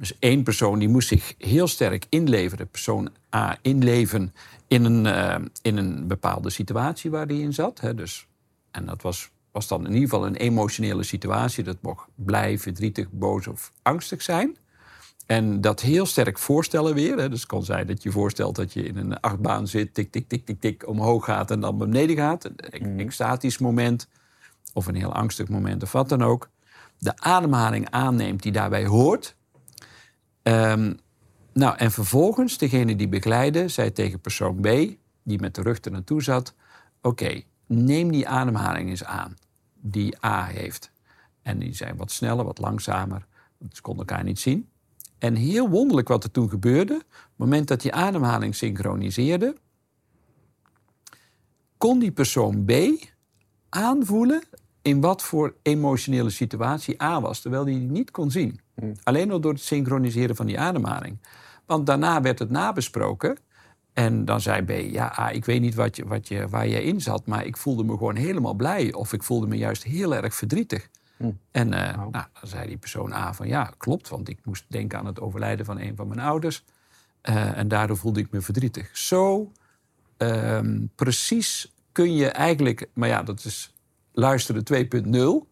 dus 0.02 0.20
één 0.20 0.44
persoon 0.44 0.80
die 0.80 0.90
moest 0.90 1.08
zich 1.08 1.34
heel 1.38 1.68
sterk 1.68 2.06
inleveren, 2.10 2.70
persoon 2.70 3.10
A, 3.36 3.58
inleven 3.62 4.34
in 4.68 4.86
een, 4.86 5.06
eh, 5.06 5.36
in 5.62 5.78
een 5.78 6.08
bepaalde 6.08 6.50
situatie 6.50 7.12
waar 7.12 7.26
hij 7.26 7.40
in 7.40 7.54
zat. 7.54 7.80
Hè. 7.80 7.96
Dus, 7.96 8.28
en 8.72 8.86
dat 8.86 9.02
was, 9.02 9.30
was 9.52 9.68
dan 9.68 9.86
in 9.86 9.94
ieder 9.94 10.10
geval 10.10 10.26
een 10.26 10.36
emotionele 10.36 11.04
situatie. 11.04 11.64
Dat 11.64 11.78
mocht 11.82 12.08
blij, 12.16 12.60
verdrietig, 12.60 13.08
boos 13.12 13.48
of 13.48 13.72
angstig 13.82 14.22
zijn. 14.22 14.58
En 15.26 15.62
dat 15.62 15.82
heel 15.82 16.06
sterk 16.06 16.40
voorstellen 16.40 16.94
weer. 16.94 17.18
Hè. 17.18 17.30
Dus 17.30 17.40
het 17.40 17.50
kan 17.50 17.64
zijn 17.64 17.88
dat 17.88 18.04
je 18.04 18.12
voorstelt 18.12 18.56
dat 18.56 18.74
je 18.74 18.84
in 18.84 18.98
een 18.98 19.20
achtbaan 19.20 19.68
zit, 19.68 19.94
tik, 19.94 20.12
tik, 20.12 20.28
tik, 20.28 20.46
tik, 20.46 20.62
tik, 20.62 20.88
omhoog 20.88 21.26
gaat 21.26 21.52
en 21.52 21.60
dan 21.60 21.78
beneden 21.78 22.16
gaat. 22.16 22.50
Een 22.56 23.00
extatisch 23.00 23.58
moment 23.58 24.08
of 24.74 24.88
een 24.88 24.96
heel 24.96 25.14
angstig 25.14 25.48
moment 25.48 25.84
of 25.84 25.92
wat 25.92 26.10
dan 26.10 26.24
ook. 26.24 26.50
De 26.98 27.18
ademhaling 27.18 27.90
aanneemt 27.90 28.44
die 28.44 28.52
daarbij 28.52 28.86
hoort. 28.86 29.36
Ehm, 30.44 30.94
nou, 31.54 31.78
en 31.78 31.92
vervolgens, 31.92 32.58
degene 32.58 32.96
die 32.96 33.08
begeleidde, 33.08 33.68
zei 33.68 33.92
tegen 33.92 34.20
persoon 34.20 34.60
B, 34.62 34.68
die 35.24 35.40
met 35.40 35.56
de 35.56 35.62
rug 35.62 35.82
er 35.82 35.92
naartoe 35.92 36.22
zat: 36.22 36.54
Oké, 37.02 37.42
neem 37.66 38.12
die 38.12 38.28
ademhaling 38.28 38.90
eens 38.90 39.04
aan, 39.04 39.36
die 39.74 40.26
A 40.26 40.46
heeft. 40.46 40.92
En 41.42 41.60
die 41.60 41.76
zei 41.76 41.94
wat 41.94 42.12
sneller, 42.12 42.46
wat 42.46 42.60
langzamer, 42.60 43.26
ze 43.72 43.82
konden 43.82 44.08
elkaar 44.08 44.24
niet 44.24 44.40
zien. 44.40 44.70
En 45.18 45.36
heel 45.36 45.70
wonderlijk 45.70 46.08
wat 46.08 46.24
er 46.24 46.32
toen 46.32 46.50
gebeurde, 46.50 46.94
op 46.94 47.00
het 47.00 47.32
moment 47.36 47.68
dat 47.68 47.82
die 47.82 47.94
ademhaling 47.94 48.56
synchroniseerde, 48.56 49.56
kon 51.78 52.00
die 52.00 52.12
persoon 52.12 52.66
B 52.66 52.72
aanvoelen 53.70 54.44
in 54.82 55.02
wat 55.02 55.22
voor 55.24 55.56
emotionele 55.62 56.30
situatie 56.30 57.02
A 57.02 57.22
was, 57.22 57.40
terwijl 57.40 57.64
hij 57.64 57.74
die 57.74 57.90
niet 57.90 58.12
kon 58.12 58.32
zien. 58.32 58.60
Alleen 59.04 59.32
al 59.32 59.40
door 59.40 59.54
het 59.54 59.62
synchroniseren 59.62 60.36
van 60.36 60.46
die 60.46 60.60
ademhaling. 60.60 61.18
Want 61.66 61.86
daarna 61.86 62.22
werd 62.22 62.40
het 62.40 62.50
nabesproken. 62.50 63.38
En 63.94 64.26
dan 64.26 64.42
zei 64.42 64.62
B, 64.62 64.70
ja, 64.94 65.20
A, 65.20 65.30
ik 65.30 65.46
weet 65.46 65.62
niet 65.62 65.76
wat 65.76 65.96
je, 65.96 66.08
wat 66.08 66.28
je, 66.28 66.48
waar 66.50 66.68
je 66.68 66.84
in 66.84 67.02
zat, 67.02 67.26
maar 67.26 67.46
ik 67.46 67.58
voelde 67.58 67.84
me 67.84 67.92
gewoon 67.92 68.16
helemaal 68.16 68.54
blij. 68.54 68.94
Of 68.94 69.14
ik 69.14 69.24
voelde 69.24 69.48
me 69.48 69.58
juist 69.58 69.84
heel 69.84 70.16
erg 70.16 70.36
verdrietig. 70.36 70.90
En 71.52 71.74
eh, 71.74 71.96
nou, 71.96 72.12
dan 72.12 72.26
zei 72.44 72.68
die 72.68 72.78
persoon 72.78 73.14
A 73.14 73.34
van, 73.34 73.48
ja, 73.48 73.74
klopt, 73.78 74.10
want 74.10 74.30
ik 74.30 74.40
moest 74.44 74.66
denken 74.68 75.00
aan 75.00 75.06
het 75.06 75.20
overlijden 75.20 75.66
van 75.66 75.80
een 75.80 75.96
van 75.96 76.08
mijn 76.08 76.20
ouders. 76.20 76.64
Eh, 77.22 77.58
en 77.58 77.68
daardoor 77.68 77.98
voelde 77.98 78.20
ik 78.20 78.32
me 78.32 78.42
verdrietig. 78.42 78.98
Zo 78.98 79.52
ehm, 80.18 80.80
precies 80.96 81.74
kun 81.92 82.16
je 82.16 82.28
eigenlijk, 82.28 82.88
maar 82.94 83.10
ja, 83.10 83.24
dat 83.24 83.46
is 83.46 83.74
luisteren 84.12 84.64
2.0, 85.44 85.51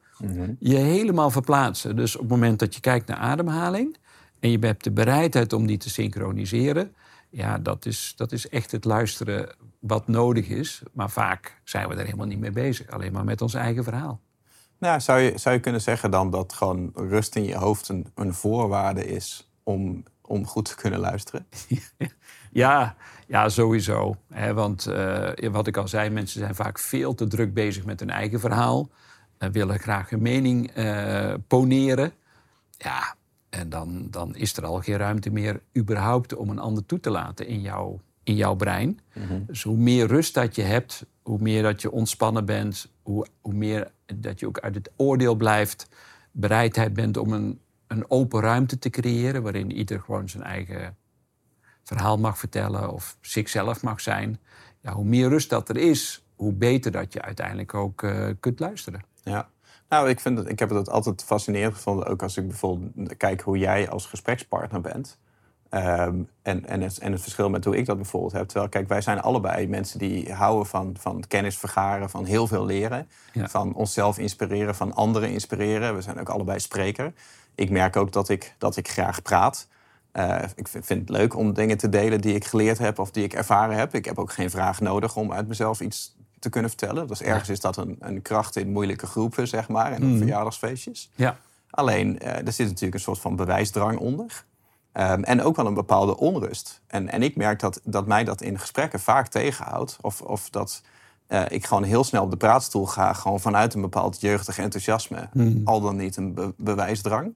je 0.60 0.75
helemaal 0.75 1.32
verplaatsen. 1.32 1.95
Dus 1.95 2.15
op 2.15 2.21
het 2.21 2.29
moment 2.29 2.60
dat 2.60 2.75
je 2.75 2.82
kijkt 2.82 3.08
naar 3.08 3.17
ademhaling 3.17 3.97
en 4.39 4.51
je 4.51 4.58
hebt 4.60 4.84
de 4.84 4.91
bereidheid 4.91 5.53
om 5.53 5.65
die 5.65 5.77
te 5.77 5.89
synchroniseren, 5.89 6.95
ja, 7.29 7.58
dat 7.58 7.86
is, 7.86 8.13
dat 8.15 8.32
is 8.32 8.49
echt 8.49 8.71
het 8.71 8.86
luisteren 8.86 9.55
wat 9.79 10.08
nodig 10.08 10.47
is. 10.47 10.82
Maar 10.93 11.10
vaak 11.10 11.62
zijn 11.63 11.88
we 11.88 11.95
er 11.95 12.05
helemaal 12.05 12.27
niet 12.27 12.39
mee 12.39 12.51
bezig, 12.51 12.89
alleen 12.89 13.13
maar 13.13 13.23
met 13.23 13.41
ons 13.41 13.53
eigen 13.53 13.84
verhaal. 13.84 14.19
Nou, 14.77 14.99
zou 14.99 15.19
je, 15.19 15.38
zou 15.38 15.55
je 15.55 15.62
kunnen 15.62 15.82
zeggen 15.82 16.12
dan 16.12 16.29
dat 16.29 16.53
gewoon 16.53 16.91
rust 16.95 17.36
in 17.36 17.43
je 17.43 17.55
hoofd 17.55 17.89
een, 17.89 18.08
een 18.15 18.34
voorwaarde 18.34 19.05
is 19.05 19.51
om, 19.63 20.03
om 20.21 20.45
goed 20.45 20.65
te 20.65 20.75
kunnen 20.75 20.99
luisteren? 20.99 21.45
Ja, 22.51 22.95
ja 23.27 23.49
sowieso. 23.49 24.15
Want 24.53 24.86
eh, 24.86 25.32
wat 25.51 25.67
ik 25.67 25.77
al 25.77 25.88
zei, 25.88 26.10
mensen 26.10 26.39
zijn 26.39 26.55
vaak 26.55 26.79
veel 26.79 27.15
te 27.15 27.27
druk 27.27 27.53
bezig 27.53 27.86
met 27.86 27.99
hun 27.99 28.10
eigen 28.10 28.39
verhaal. 28.39 28.89
Uh, 29.39 29.49
willen 29.49 29.80
graag 29.80 30.10
hun 30.10 30.21
mening 30.21 30.78
uh, 30.78 31.34
poneren. 31.47 32.12
Ja, 32.78 33.15
en 33.49 33.69
dan, 33.69 34.08
dan 34.10 34.36
is 34.36 34.58
er 34.58 34.65
al 34.65 34.82
geen 34.82 34.97
ruimte 34.97 35.30
meer 35.30 35.62
überhaupt 35.78 36.36
om 36.36 36.49
een 36.49 36.60
ander 36.60 36.86
toe 36.86 36.99
te 36.99 37.10
laten 37.10 37.47
in, 37.47 37.62
jou, 37.62 37.99
in 38.23 38.36
jouw 38.36 38.56
brein. 38.56 38.99
Mm-hmm. 39.13 39.43
Dus 39.47 39.63
hoe 39.63 39.78
meer 39.78 40.08
rust 40.08 40.34
dat 40.34 40.56
je 40.56 40.62
hebt, 40.62 41.06
hoe 41.21 41.39
meer 41.41 41.63
dat 41.63 41.82
je 41.82 41.91
ontspannen 41.91 42.45
bent, 42.45 42.91
hoe, 43.02 43.28
hoe 43.41 43.54
meer 43.54 43.91
dat 44.15 44.39
je 44.39 44.47
ook 44.47 44.60
uit 44.60 44.75
het 44.75 44.91
oordeel 44.95 45.36
blijft, 45.36 45.88
bereidheid 46.32 46.93
bent 46.93 47.17
om 47.17 47.34
een, 47.34 47.60
een 47.88 48.10
open 48.10 48.41
ruimte 48.41 48.80
te 48.80 48.89
creëren 48.89 49.43
waarin 49.43 49.71
ieder 49.71 49.99
gewoon 49.99 50.30
zijn 50.30 50.43
eigen 50.43 50.97
verhaal 51.84 52.17
mag 52.17 52.38
vertellen 52.38 52.93
of 52.93 53.17
zichzelf 53.21 53.82
mag 53.82 54.02
zijn. 54.02 54.39
Ja, 54.82 54.93
hoe 54.93 55.06
meer 55.06 55.30
rust 55.30 55.49
dat 55.49 55.69
er 55.69 55.78
is, 55.78 56.25
hoe 56.36 56.54
beter 56.54 56.91
dat 56.91 57.13
je 57.13 57.21
uiteindelijk 57.21 57.73
ook 57.73 58.02
uh, 58.02 58.30
kunt 58.39 58.60
luisteren. 58.60 59.02
Ja. 59.29 59.49
Nou, 59.89 60.09
ik, 60.09 60.19
vind 60.19 60.37
het, 60.37 60.49
ik 60.49 60.59
heb 60.59 60.69
het 60.69 60.89
altijd 60.89 61.23
fascinerend 61.23 61.75
gevonden, 61.75 62.07
ook 62.07 62.23
als 62.23 62.37
ik 62.37 62.47
bijvoorbeeld 62.47 63.17
kijk 63.17 63.41
hoe 63.41 63.57
jij 63.57 63.89
als 63.89 64.05
gesprekspartner 64.05 64.81
bent. 64.81 65.17
Um, 65.71 66.29
en, 66.41 66.65
en, 66.65 66.81
het, 66.81 66.97
en 66.97 67.11
het 67.11 67.21
verschil 67.21 67.49
met 67.49 67.65
hoe 67.65 67.77
ik 67.77 67.85
dat 67.85 67.95
bijvoorbeeld 67.95 68.31
heb. 68.31 68.47
Terwijl, 68.47 68.69
kijk, 68.69 68.87
wij 68.87 69.01
zijn 69.01 69.21
allebei 69.21 69.67
mensen 69.67 69.99
die 69.99 70.33
houden 70.33 70.65
van, 70.65 70.95
van 70.99 71.23
kennis 71.27 71.57
vergaren, 71.57 72.09
van 72.09 72.25
heel 72.25 72.47
veel 72.47 72.65
leren. 72.65 73.07
Ja. 73.33 73.47
Van 73.47 73.73
onszelf 73.73 74.17
inspireren, 74.17 74.75
van 74.75 74.93
anderen 74.93 75.29
inspireren. 75.29 75.95
We 75.95 76.01
zijn 76.01 76.19
ook 76.19 76.29
allebei 76.29 76.59
spreker. 76.59 77.13
Ik 77.55 77.69
merk 77.69 77.95
ook 77.95 78.11
dat 78.11 78.29
ik, 78.29 78.55
dat 78.57 78.75
ik 78.75 78.87
graag 78.87 79.21
praat. 79.21 79.67
Uh, 80.13 80.43
ik 80.55 80.67
vind 80.67 80.87
het 80.89 81.09
leuk 81.09 81.35
om 81.35 81.53
dingen 81.53 81.77
te 81.77 81.89
delen 81.89 82.21
die 82.21 82.35
ik 82.35 82.45
geleerd 82.45 82.77
heb 82.77 82.99
of 82.99 83.11
die 83.11 83.23
ik 83.23 83.33
ervaren 83.33 83.75
heb. 83.75 83.93
Ik 83.93 84.05
heb 84.05 84.17
ook 84.19 84.31
geen 84.31 84.49
vraag 84.49 84.81
nodig 84.81 85.15
om 85.15 85.33
uit 85.33 85.47
mezelf 85.47 85.81
iets 85.81 86.15
te 86.39 86.49
kunnen 86.49 86.69
vertellen. 86.69 87.08
Dus 87.08 87.21
ergens 87.21 87.49
is 87.49 87.60
dat 87.60 87.78
een, 87.78 87.95
een, 87.99 88.21
kracht 88.21 88.56
in 88.56 88.71
moeilijke 88.71 89.06
groepen, 89.06 89.47
zeg 89.47 89.67
maar, 89.67 89.91
en 89.91 90.04
op 90.04 90.10
mm. 90.10 90.17
verjaardagsfeestjes. 90.17 91.12
Ja. 91.15 91.38
Alleen, 91.69 92.19
uh, 92.21 92.28
er 92.28 92.52
zit 92.52 92.67
natuurlijk 92.67 92.93
een 92.93 92.99
soort 92.99 93.19
van 93.19 93.36
bewijsdrang 93.36 93.99
onder. 93.99 94.45
Um, 94.93 95.23
en 95.23 95.41
ook 95.41 95.56
wel 95.56 95.65
een 95.65 95.73
bepaalde 95.73 96.17
onrust. 96.17 96.82
En, 96.88 97.10
en 97.10 97.23
ik 97.23 97.36
merk 97.36 97.60
dat, 97.60 97.82
dat 97.84 98.08
mij 98.08 98.23
dat 98.23 98.41
in 98.41 98.60
gesprekken 98.60 98.99
vaak 98.99 99.28
tegenhoudt. 99.28 99.97
Of, 100.02 100.21
of 100.21 100.49
dat 100.49 100.82
uh, 101.28 101.43
ik 101.49 101.65
gewoon 101.65 101.84
heel 101.84 102.04
snel 102.04 102.23
op 102.23 102.32
de 102.32 102.38
praatstoel 102.38 102.86
ga, 102.86 103.13
gewoon 103.13 103.39
vanuit 103.39 103.73
een 103.73 103.82
bepaald 103.82 104.21
jeugdig 104.21 104.58
enthousiasme, 104.58 105.30
mm. 105.34 105.62
al 105.65 105.82
dan 105.82 105.95
niet 105.95 106.17
een 106.17 106.34
be 106.34 106.54
bewijsdrang. 106.58 107.34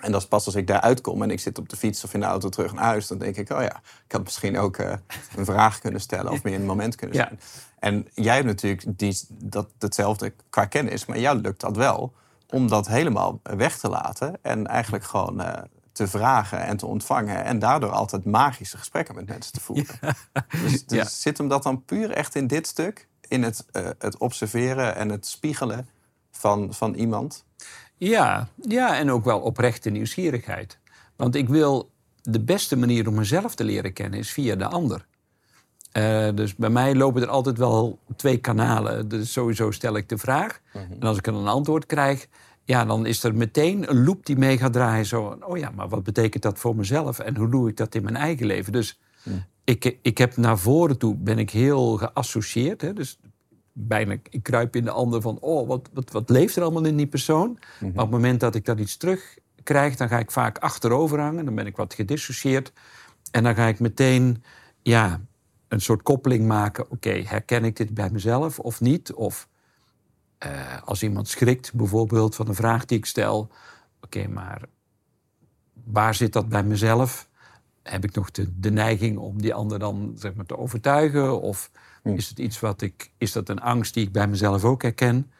En 0.00 0.12
dat 0.12 0.20
is 0.20 0.28
pas 0.28 0.46
als 0.46 0.54
ik 0.54 0.66
daaruit 0.66 1.00
kom 1.00 1.22
en 1.22 1.30
ik 1.30 1.40
zit 1.40 1.58
op 1.58 1.68
de 1.68 1.76
fiets 1.76 2.04
of 2.04 2.14
in 2.14 2.20
de 2.20 2.26
auto 2.26 2.48
terug 2.48 2.72
naar 2.72 2.84
huis, 2.84 3.06
dan 3.06 3.18
denk 3.18 3.36
ik, 3.36 3.50
oh 3.50 3.60
ja, 3.60 3.80
ik 4.06 4.12
had 4.12 4.24
misschien 4.24 4.58
ook 4.58 4.78
uh, 4.78 4.92
een 5.36 5.44
vraag 5.44 5.78
kunnen 5.78 6.00
stellen 6.00 6.32
of 6.32 6.42
meer 6.42 6.54
een 6.54 6.64
moment 6.64 6.94
kunnen 6.94 7.16
zijn. 7.16 7.38
Ja. 7.40 7.46
En 7.80 8.08
jij 8.14 8.34
hebt 8.34 8.46
natuurlijk 8.46 8.98
die, 8.98 9.18
dat, 9.28 9.68
hetzelfde 9.78 10.32
qua 10.50 10.64
kennis, 10.64 11.06
maar 11.06 11.18
jou 11.18 11.40
lukt 11.40 11.60
dat 11.60 11.76
wel 11.76 12.12
om 12.48 12.68
dat 12.68 12.88
helemaal 12.88 13.40
weg 13.42 13.78
te 13.78 13.88
laten 13.88 14.38
en 14.42 14.66
eigenlijk 14.66 15.04
gewoon 15.04 15.40
uh, 15.40 15.52
te 15.92 16.08
vragen 16.08 16.60
en 16.60 16.76
te 16.76 16.86
ontvangen. 16.86 17.44
En 17.44 17.58
daardoor 17.58 17.90
altijd 17.90 18.24
magische 18.24 18.78
gesprekken 18.78 19.14
met 19.14 19.28
mensen 19.28 19.52
te 19.52 19.60
voeren. 19.60 19.98
Dus, 20.62 20.86
dus 20.86 21.20
zit 21.20 21.38
hem 21.38 21.48
dat 21.48 21.62
dan 21.62 21.84
puur 21.84 22.10
echt 22.10 22.34
in 22.34 22.46
dit 22.46 22.66
stuk? 22.66 23.08
In 23.28 23.42
het, 23.42 23.66
uh, 23.72 23.88
het 23.98 24.18
observeren 24.18 24.96
en 24.96 25.08
het 25.08 25.26
spiegelen 25.26 25.88
van, 26.30 26.74
van 26.74 26.94
iemand? 26.94 27.44
Ja, 27.96 28.48
ja, 28.56 28.96
en 28.96 29.10
ook 29.10 29.24
wel 29.24 29.40
oprechte 29.40 29.90
nieuwsgierigheid. 29.90 30.78
Want 31.16 31.34
ik 31.34 31.48
wil 31.48 31.90
de 32.22 32.40
beste 32.40 32.76
manier 32.76 33.08
om 33.08 33.14
mezelf 33.14 33.54
te 33.54 33.64
leren 33.64 33.92
kennen 33.92 34.18
is 34.18 34.32
via 34.32 34.54
de 34.54 34.66
ander. 34.66 35.06
Uh, 35.92 36.28
dus 36.34 36.56
bij 36.56 36.70
mij 36.70 36.94
lopen 36.94 37.22
er 37.22 37.28
altijd 37.28 37.58
wel 37.58 37.98
twee 38.16 38.36
kanalen. 38.36 39.08
Dus 39.08 39.32
sowieso 39.32 39.70
stel 39.70 39.96
ik 39.96 40.08
de 40.08 40.18
vraag. 40.18 40.60
Mhm. 40.72 40.84
En 40.92 41.06
als 41.06 41.16
ik 41.16 41.24
dan 41.24 41.34
een 41.34 41.46
antwoord 41.46 41.86
krijg, 41.86 42.28
ja, 42.64 42.84
dan 42.84 43.06
is 43.06 43.24
er 43.24 43.34
meteen 43.34 43.90
een 43.90 44.04
loop 44.04 44.26
die 44.26 44.36
mee 44.36 44.58
gaat 44.58 44.72
draaien. 44.72 45.06
Zo, 45.06 45.38
oh 45.40 45.58
ja, 45.58 45.70
maar 45.70 45.88
wat 45.88 46.02
betekent 46.02 46.42
dat 46.42 46.58
voor 46.58 46.76
mezelf 46.76 47.18
en 47.18 47.36
hoe 47.36 47.48
doe 47.48 47.68
ik 47.68 47.76
dat 47.76 47.94
in 47.94 48.02
mijn 48.02 48.16
eigen 48.16 48.46
leven? 48.46 48.72
Dus 48.72 48.98
ik, 49.64 49.98
ik 50.02 50.18
heb 50.18 50.36
naar 50.36 50.58
voren 50.58 50.98
toe 50.98 51.16
ben 51.16 51.38
ik 51.38 51.50
heel 51.50 51.96
geassocieerd. 51.96 52.80
Hè? 52.80 52.92
Dus 52.92 53.18
bijna, 53.72 54.16
ik 54.30 54.42
kruip 54.42 54.76
in 54.76 54.84
de 54.84 54.90
ander 54.90 55.20
van, 55.20 55.38
oh, 55.40 55.68
wat, 55.68 55.88
wat, 55.92 56.10
wat 56.10 56.30
leeft 56.30 56.56
er 56.56 56.62
allemaal 56.62 56.84
in 56.84 56.96
die 56.96 57.06
persoon? 57.06 57.58
Mhm. 57.80 57.84
Maar 57.84 58.04
op 58.04 58.10
het 58.12 58.20
moment 58.20 58.40
dat 58.40 58.54
ik 58.54 58.64
dat 58.64 58.78
iets 58.78 58.96
terugkrijg, 58.96 59.96
dan 59.96 60.08
ga 60.08 60.18
ik 60.18 60.30
vaak 60.30 60.58
achterover 60.58 61.20
hangen. 61.20 61.44
Dan 61.44 61.54
ben 61.54 61.66
ik 61.66 61.76
wat 61.76 61.94
gedissocieerd. 61.94 62.72
En 63.30 63.42
dan 63.42 63.54
ga 63.54 63.66
ik 63.66 63.80
meteen, 63.80 64.42
ja, 64.82 65.20
een 65.70 65.80
soort 65.80 66.02
koppeling 66.02 66.46
maken. 66.46 66.90
Oké, 66.90 67.10
herken 67.10 67.64
ik 67.64 67.76
dit 67.76 67.94
bij 67.94 68.10
mezelf 68.10 68.58
of 68.58 68.80
niet? 68.80 69.12
Of 69.12 69.48
uh, 70.46 70.82
als 70.84 71.02
iemand 71.02 71.28
schrikt 71.28 71.74
bijvoorbeeld 71.74 72.34
van 72.34 72.48
een 72.48 72.54
vraag 72.54 72.84
die 72.84 72.98
ik 72.98 73.06
stel. 73.06 73.50
Oké, 74.00 74.28
maar 74.28 74.62
waar 75.84 76.14
zit 76.14 76.32
dat 76.32 76.48
bij 76.48 76.62
mezelf? 76.62 77.28
Heb 77.82 78.04
ik 78.04 78.14
nog 78.14 78.30
de, 78.30 78.58
de 78.60 78.70
neiging 78.70 79.18
om 79.18 79.42
die 79.42 79.54
ander 79.54 79.78
dan 79.78 80.12
zeg 80.14 80.34
maar, 80.34 80.46
te 80.46 80.58
overtuigen? 80.58 81.40
Of 81.40 81.70
hm. 82.02 82.08
is 82.08 82.28
het 82.28 82.38
iets 82.38 82.60
wat 82.60 82.82
ik. 82.82 83.10
Is 83.18 83.32
dat 83.32 83.48
een 83.48 83.60
angst 83.60 83.94
die 83.94 84.06
ik 84.06 84.12
bij 84.12 84.28
mezelf 84.28 84.64
ook 84.64 84.82
herken? 84.82 85.32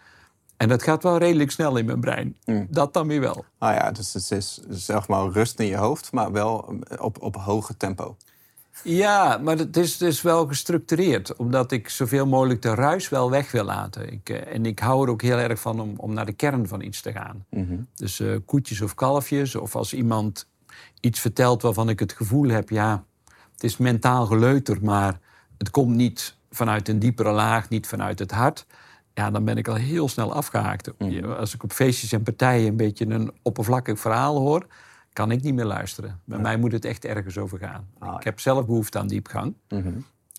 En 0.56 0.68
dat 0.68 0.82
gaat 0.82 1.02
wel 1.02 1.18
redelijk 1.18 1.50
snel 1.50 1.76
in 1.76 1.84
mijn 1.84 2.00
brein. 2.00 2.36
Hm. 2.44 2.66
Dat 2.68 2.92
dan 2.92 3.06
weer 3.06 3.20
wel. 3.20 3.44
Ah 3.58 3.74
ja, 3.74 3.90
dus 3.90 4.12
het 4.12 4.30
is 4.30 4.60
zeg 4.68 5.08
maar 5.08 5.28
rust 5.28 5.60
in 5.60 5.66
je 5.66 5.76
hoofd, 5.76 6.12
maar 6.12 6.32
wel 6.32 6.74
op, 6.98 7.22
op 7.22 7.36
hoge 7.36 7.76
tempo. 7.76 8.16
Ja, 8.82 9.38
maar 9.38 9.58
het 9.58 9.76
is 9.76 9.96
dus 9.96 10.22
wel 10.22 10.46
gestructureerd. 10.46 11.36
Omdat 11.36 11.72
ik 11.72 11.88
zoveel 11.88 12.26
mogelijk 12.26 12.62
de 12.62 12.74
ruis 12.74 13.08
wel 13.08 13.30
weg 13.30 13.50
wil 13.50 13.64
laten. 13.64 14.12
Ik, 14.12 14.30
uh, 14.30 14.54
en 14.54 14.66
ik 14.66 14.78
hou 14.78 15.04
er 15.04 15.10
ook 15.10 15.22
heel 15.22 15.38
erg 15.38 15.60
van 15.60 15.80
om, 15.80 15.94
om 15.96 16.12
naar 16.12 16.26
de 16.26 16.32
kern 16.32 16.68
van 16.68 16.80
iets 16.80 17.00
te 17.00 17.12
gaan. 17.12 17.44
Mhm. 17.50 17.76
Dus 17.94 18.20
uh, 18.20 18.36
koetjes 18.44 18.80
of 18.80 18.94
kalfjes. 18.94 19.54
Of 19.54 19.76
als 19.76 19.94
iemand 19.94 20.48
iets 21.00 21.20
vertelt 21.20 21.62
waarvan 21.62 21.88
ik 21.88 22.00
het 22.00 22.12
gevoel 22.12 22.48
heb... 22.48 22.70
ja, 22.70 23.04
het 23.52 23.64
is 23.64 23.76
mentaal 23.76 24.26
geleuter, 24.26 24.78
maar 24.82 25.18
het 25.58 25.70
komt 25.70 25.96
niet 25.96 26.36
vanuit 26.50 26.88
een 26.88 26.98
diepere 26.98 27.32
laag, 27.32 27.68
niet 27.68 27.86
vanuit 27.86 28.18
het 28.18 28.30
hart... 28.30 28.66
Ja, 29.14 29.30
dan 29.30 29.44
ben 29.44 29.56
ik 29.56 29.68
al 29.68 29.74
heel 29.74 30.08
snel 30.08 30.32
afgehaakt. 30.32 30.90
Mhm. 30.98 31.24
Als 31.24 31.54
ik 31.54 31.62
op 31.62 31.72
feestjes 31.72 32.12
en 32.12 32.22
partijen 32.22 32.68
een 32.68 32.76
beetje 32.76 33.06
een 33.06 33.32
oppervlakkig 33.42 34.00
verhaal 34.00 34.38
hoor 34.38 34.66
kan 35.12 35.30
ik 35.30 35.42
niet 35.42 35.54
meer 35.54 35.64
luisteren. 35.64 36.20
Bij 36.24 36.38
mij 36.38 36.56
moet 36.56 36.72
het 36.72 36.84
echt 36.84 37.04
ergens 37.04 37.38
over 37.38 37.58
gaan. 37.58 37.88
Ah, 37.98 38.14
ik 38.18 38.24
heb 38.24 38.40
zelf 38.40 38.66
behoefte 38.66 38.98
aan 38.98 39.06
diepgang. 39.06 39.54
Mhm. 39.68 39.92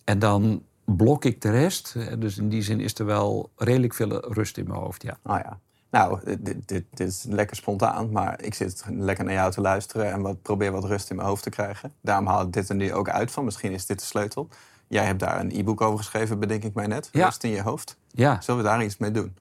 En 0.04 0.20
dan 0.20 0.64
blok 0.84 1.26
ik 1.26 1.42
de 1.42 1.52
rest. 1.52 1.96
Dus 2.20 2.38
in 2.38 2.50
die 2.50 2.62
zin 2.62 2.80
is 2.80 3.00
er 3.00 3.06
wel 3.06 3.52
redelijk 3.56 3.94
veel 3.94 4.34
rust 4.34 4.58
in 4.58 4.68
mijn 4.68 4.80
hoofd, 4.80 5.04
ja. 5.04 5.18
Ah 5.22 5.40
ja. 5.44 5.60
Nou, 5.90 6.20
dit, 6.24 6.68
dit, 6.68 6.86
dit, 6.94 7.08
is 7.08 7.26
lekker 7.30 7.56
spontaan, 7.56 8.12
maar 8.12 8.42
ik 8.42 8.54
zit 8.54 8.84
lekker 8.90 9.26
naar 9.26 9.34
jou 9.34 9.52
te 9.52 9.62
luisteren 9.62 10.12
en 10.12 10.22
wat, 10.22 10.42
probeer 10.42 10.72
wat 10.72 10.84
rust 10.84 11.10
in 11.10 11.16
mijn 11.16 11.28
hoofd 11.28 11.44
te 11.44 11.50
krijgen. 11.50 11.94
Daarom 12.02 12.28
haal 12.28 12.42
ik 12.42 12.54
dit 12.54 12.70
er 12.70 12.76
nu 12.76 12.94
ook 12.94 13.10
uit 13.10 13.32
van. 13.32 13.46
Misschien 13.46 13.72
is 13.72 13.86
dit 13.86 14.00
de 14.00 14.06
sleutel. 14.06 14.48
Jij 14.88 15.06
hebt 15.06 15.20
daar 15.20 15.40
een 15.40 15.52
e-book 15.52 15.82
over 15.82 15.98
geschreven, 15.98 16.40
bedenk 16.40 16.64
ik 16.64 16.74
mij 16.74 16.88
net. 16.88 17.10
Rust 17.12 17.44
in 17.44 17.50
je 17.50 17.62
hoofd. 17.62 17.98
Ja. 18.08 18.42
Zullen 18.42 18.64
we 18.64 18.68
daar 18.68 18.84
iets 18.84 18.98
mee 18.98 19.12
doen? 19.12 19.36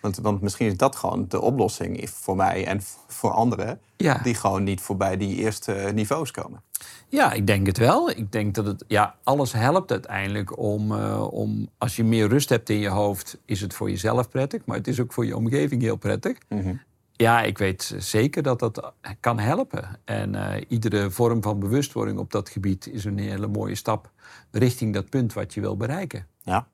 Want, 0.00 0.16
want 0.16 0.40
misschien 0.40 0.66
is 0.66 0.76
dat 0.76 0.96
gewoon 0.96 1.24
de 1.28 1.40
oplossing 1.40 2.10
voor 2.10 2.36
mij 2.36 2.66
en 2.66 2.80
voor 3.06 3.30
anderen. 3.30 3.80
Die 4.22 4.34
gewoon 4.34 4.62
niet 4.62 4.80
voorbij 4.80 5.16
die 5.16 5.36
eerste 5.36 5.90
niveaus 5.94 6.30
komen. 6.30 6.62
Ja, 7.08 7.32
ik 7.32 7.46
denk 7.46 7.66
het 7.66 7.78
wel. 7.78 8.10
Ik 8.10 8.32
denk 8.32 8.54
dat 8.54 8.66
het, 8.66 8.84
ja, 8.88 9.14
alles 9.22 9.52
helpt 9.52 9.90
uiteindelijk 9.90 10.58
om, 10.58 10.92
uh, 10.92 11.32
om, 11.32 11.68
als 11.78 11.96
je 11.96 12.04
meer 12.04 12.28
rust 12.28 12.48
hebt 12.48 12.70
in 12.70 12.78
je 12.78 12.88
hoofd, 12.88 13.38
is 13.44 13.60
het 13.60 13.74
voor 13.74 13.90
jezelf 13.90 14.28
prettig, 14.28 14.64
maar 14.64 14.76
het 14.76 14.88
is 14.88 15.00
ook 15.00 15.12
voor 15.12 15.26
je 15.26 15.36
omgeving 15.36 15.82
heel 15.82 15.96
prettig. 15.96 16.38
Mhm. 16.48 16.74
Ja, 17.12 17.42
ik 17.42 17.58
weet 17.58 17.94
zeker 17.98 18.42
dat 18.42 18.58
dat 18.58 18.92
kan 19.20 19.38
helpen. 19.38 20.00
En 20.04 20.34
uh, 20.34 20.54
iedere 20.68 21.10
vorm 21.10 21.42
van 21.42 21.58
bewustwording 21.58 22.18
op 22.18 22.30
dat 22.30 22.48
gebied 22.48 22.88
is 22.92 23.04
een 23.04 23.18
hele 23.18 23.46
mooie 23.46 23.74
stap 23.74 24.10
richting 24.50 24.94
dat 24.94 25.08
punt 25.08 25.32
wat 25.32 25.54
je 25.54 25.60
wil 25.60 25.76
bereiken. 25.76 26.26
Ja, 26.42 26.66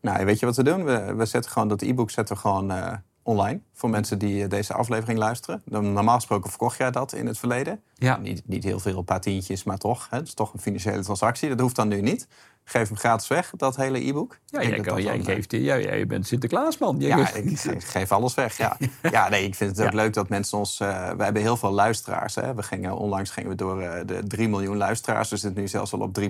nou, 0.00 0.24
weet 0.24 0.38
je 0.38 0.46
wat 0.46 0.56
we 0.56 0.62
doen? 0.62 0.84
We, 0.84 1.14
we 1.14 1.24
zetten 1.24 1.50
gewoon 1.50 1.68
dat 1.68 1.82
e-book 1.82 2.10
zetten 2.10 2.34
we 2.34 2.40
gewoon 2.40 2.72
uh, 2.72 2.92
online 3.22 3.60
voor 3.72 3.90
mensen 3.90 4.18
die 4.18 4.42
eh, 4.42 4.48
deze 4.48 4.74
aflevering 4.74 5.18
luisteren. 5.18 5.62
Normaal 5.64 6.14
gesproken 6.14 6.50
verkocht 6.50 6.76
jij 6.76 6.90
dat 6.90 7.12
in 7.12 7.26
het 7.26 7.38
verleden. 7.38 7.82
Ja. 7.94 8.16
Niet, 8.16 8.42
niet 8.46 8.64
heel 8.64 8.78
veel, 8.78 8.98
een 8.98 9.04
paar 9.04 9.20
tientjes, 9.20 9.64
maar 9.64 9.78
toch. 9.78 10.06
Hè? 10.10 10.16
Het 10.16 10.26
is 10.26 10.34
toch 10.34 10.52
een 10.52 10.60
financiële 10.60 11.02
transactie. 11.02 11.48
Dat 11.48 11.60
hoeft 11.60 11.76
dan 11.76 11.88
nu 11.88 12.00
niet 12.00 12.28
geef 12.64 12.88
hem 12.88 12.96
gratis 12.96 13.28
weg, 13.28 13.52
dat 13.56 13.76
hele 13.76 14.06
e-book. 14.06 14.38
Ja, 14.46 14.62
jij, 14.62 14.80
kan, 14.80 15.02
jij, 15.02 15.20
geeft, 15.22 15.52
ja, 15.52 15.78
jij 15.78 16.06
bent 16.06 16.26
Sinterklaasman. 16.26 16.96
Ja, 17.00 17.34
ik 17.34 17.58
geef 17.96 18.12
alles 18.12 18.34
weg. 18.34 18.56
Ja. 18.56 18.76
ja, 19.10 19.28
nee, 19.28 19.44
ik 19.44 19.54
vind 19.54 19.76
het 19.76 19.86
ook 19.86 19.92
leuk 19.92 20.14
dat 20.14 20.28
mensen 20.28 20.58
ons... 20.58 20.80
Uh, 20.80 21.10
we 21.10 21.24
hebben 21.24 21.42
heel 21.42 21.56
veel 21.56 21.70
luisteraars. 21.70 22.34
Hè. 22.34 22.54
We 22.54 22.62
gingen, 22.62 22.96
onlangs 22.96 23.30
gingen 23.30 23.50
we 23.50 23.56
door 23.56 23.82
uh, 23.82 23.92
de 24.06 24.26
3 24.26 24.48
miljoen 24.48 24.76
luisteraars. 24.76 25.28
Dus 25.28 25.42
het 25.42 25.54
nu 25.54 25.68
zelfs 25.68 25.92
al 25.92 26.00
op 26.00 26.20
3,1. 26.20 26.28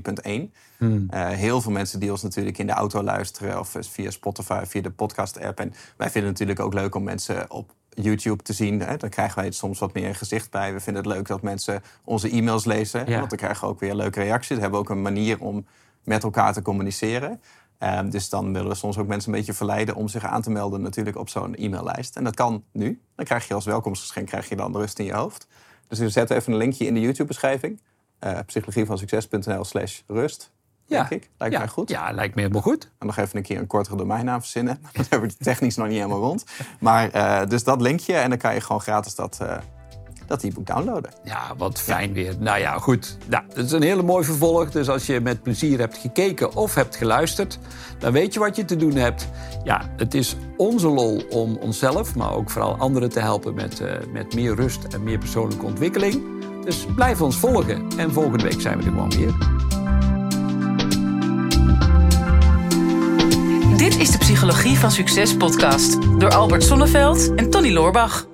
Hmm. 0.76 1.08
Uh, 1.14 1.28
heel 1.28 1.60
veel 1.60 1.72
mensen 1.72 2.00
die 2.00 2.10
ons 2.10 2.22
natuurlijk 2.22 2.58
in 2.58 2.66
de 2.66 2.72
auto 2.72 3.02
luisteren... 3.02 3.58
of 3.58 3.76
via 3.80 4.10
Spotify, 4.10 4.62
via 4.66 4.82
de 4.82 4.90
podcast-app. 4.90 5.60
En 5.60 5.74
wij 5.96 6.10
vinden 6.10 6.30
het 6.30 6.38
natuurlijk 6.40 6.60
ook 6.60 6.74
leuk 6.74 6.94
om 6.94 7.02
mensen 7.02 7.50
op 7.50 7.74
YouTube 7.88 8.42
te 8.42 8.52
zien. 8.52 8.80
Hè. 8.80 8.96
Dan 8.96 9.08
krijgen 9.08 9.38
wij 9.38 9.50
soms 9.50 9.78
wat 9.78 9.94
meer 9.94 10.14
gezicht 10.14 10.50
bij. 10.50 10.72
We 10.72 10.80
vinden 10.80 11.02
het 11.02 11.12
leuk 11.12 11.26
dat 11.26 11.42
mensen 11.42 11.82
onze 12.04 12.30
e-mails 12.30 12.64
lezen. 12.64 13.10
Want 13.10 13.30
dan 13.30 13.38
krijgen 13.38 13.60
we 13.60 13.72
ook 13.72 13.80
weer 13.80 13.94
leuke 13.94 14.22
reacties. 14.22 14.56
We 14.56 14.62
hebben 14.62 14.80
ook 14.80 14.90
een 14.90 15.02
manier 15.02 15.40
om 15.40 15.66
met 16.04 16.22
elkaar 16.22 16.52
te 16.52 16.62
communiceren. 16.62 17.40
Um, 17.82 18.10
dus 18.10 18.28
dan 18.28 18.52
willen 18.52 18.68
we 18.68 18.74
soms 18.74 18.98
ook 18.98 19.06
mensen 19.06 19.32
een 19.32 19.38
beetje 19.38 19.52
verleiden 19.52 19.94
om 19.94 20.08
zich 20.08 20.24
aan 20.24 20.42
te 20.42 20.50
melden 20.50 20.80
natuurlijk 20.82 21.16
op 21.16 21.28
zo'n 21.28 21.54
e-maillijst. 21.54 22.16
En 22.16 22.24
dat 22.24 22.34
kan 22.34 22.64
nu. 22.72 23.00
Dan 23.14 23.24
krijg 23.24 23.48
je 23.48 23.54
als 23.54 23.64
welkomstgeschenk 23.64 24.26
krijg 24.26 24.48
je 24.48 24.56
dan 24.56 24.76
rust 24.76 24.98
in 24.98 25.04
je 25.04 25.14
hoofd. 25.14 25.46
Dus 25.88 25.98
we 25.98 26.08
zetten 26.08 26.36
even 26.36 26.52
een 26.52 26.58
linkje 26.58 26.86
in 26.86 26.94
de 26.94 27.00
YouTube-beschrijving. 27.00 27.80
Uh, 28.20 28.38
psychologievansucces.nl 28.46 29.64
slash 29.64 30.00
rust. 30.06 30.52
Ja. 30.86 30.96
Denk 31.08 31.22
ik. 31.22 31.30
Lijkt 31.38 31.54
ja. 31.54 31.60
mij 31.60 31.68
goed. 31.68 31.88
Ja, 31.88 32.12
lijkt 32.12 32.34
me 32.34 32.40
helemaal 32.40 32.62
goed. 32.62 32.90
En 32.98 33.06
nog 33.06 33.16
even 33.16 33.36
een 33.36 33.42
keer 33.42 33.58
een 33.58 33.66
kortere 33.66 33.96
domeinnaam 33.96 34.40
verzinnen. 34.40 34.80
Dat 34.92 35.08
hebben 35.08 35.28
we 35.28 35.36
technisch 35.36 35.76
nog 35.76 35.86
niet 35.86 35.96
helemaal 35.96 36.20
rond. 36.20 36.44
Maar 36.80 37.14
uh, 37.14 37.48
dus 37.48 37.64
dat 37.64 37.80
linkje 37.80 38.14
en 38.14 38.28
dan 38.28 38.38
kan 38.38 38.54
je 38.54 38.60
gewoon 38.60 38.80
gratis 38.80 39.14
dat... 39.14 39.38
Uh, 39.42 39.56
dat 40.30 40.42
e-book 40.42 40.66
downloaden. 40.66 41.10
Ja, 41.24 41.54
wat 41.56 41.80
fijn 41.80 42.12
weer. 42.12 42.34
Nou 42.38 42.58
ja, 42.58 42.78
goed. 42.78 43.16
Nou, 43.28 43.44
het 43.48 43.66
is 43.66 43.72
een 43.72 43.82
hele 43.82 44.02
mooi 44.02 44.24
vervolg. 44.24 44.70
Dus 44.70 44.88
als 44.88 45.06
je 45.06 45.20
met 45.20 45.42
plezier 45.42 45.78
hebt 45.78 45.98
gekeken 45.98 46.56
of 46.56 46.74
hebt 46.74 46.96
geluisterd, 46.96 47.58
dan 47.98 48.12
weet 48.12 48.34
je 48.34 48.40
wat 48.40 48.56
je 48.56 48.64
te 48.64 48.76
doen 48.76 48.94
hebt. 48.94 49.28
Ja, 49.64 49.90
het 49.96 50.14
is 50.14 50.36
onze 50.56 50.88
lol 50.88 51.22
om 51.30 51.56
onszelf, 51.56 52.14
maar 52.14 52.34
ook 52.34 52.50
vooral 52.50 52.76
anderen 52.76 53.10
te 53.10 53.20
helpen 53.20 53.54
met, 53.54 53.80
uh, 53.80 53.92
met 54.12 54.34
meer 54.34 54.54
rust 54.54 54.84
en 54.84 55.02
meer 55.02 55.18
persoonlijke 55.18 55.66
ontwikkeling. 55.66 56.22
Dus 56.64 56.86
blijf 56.94 57.20
ons 57.20 57.36
volgen. 57.36 57.86
En 57.96 58.12
volgende 58.12 58.44
week 58.44 58.60
zijn 58.60 58.78
we 58.78 58.84
er 58.84 58.90
gewoon 58.90 59.10
weer. 59.10 59.58
Dit 63.76 63.98
is 63.98 64.10
de 64.10 64.18
Psychologie 64.18 64.78
van 64.78 64.90
Succes 64.90 65.36
podcast 65.36 65.98
door 66.18 66.30
Albert 66.30 66.62
Sonneveld 66.62 67.34
en 67.34 67.50
Tony 67.50 67.72
Loorbach. 67.72 68.29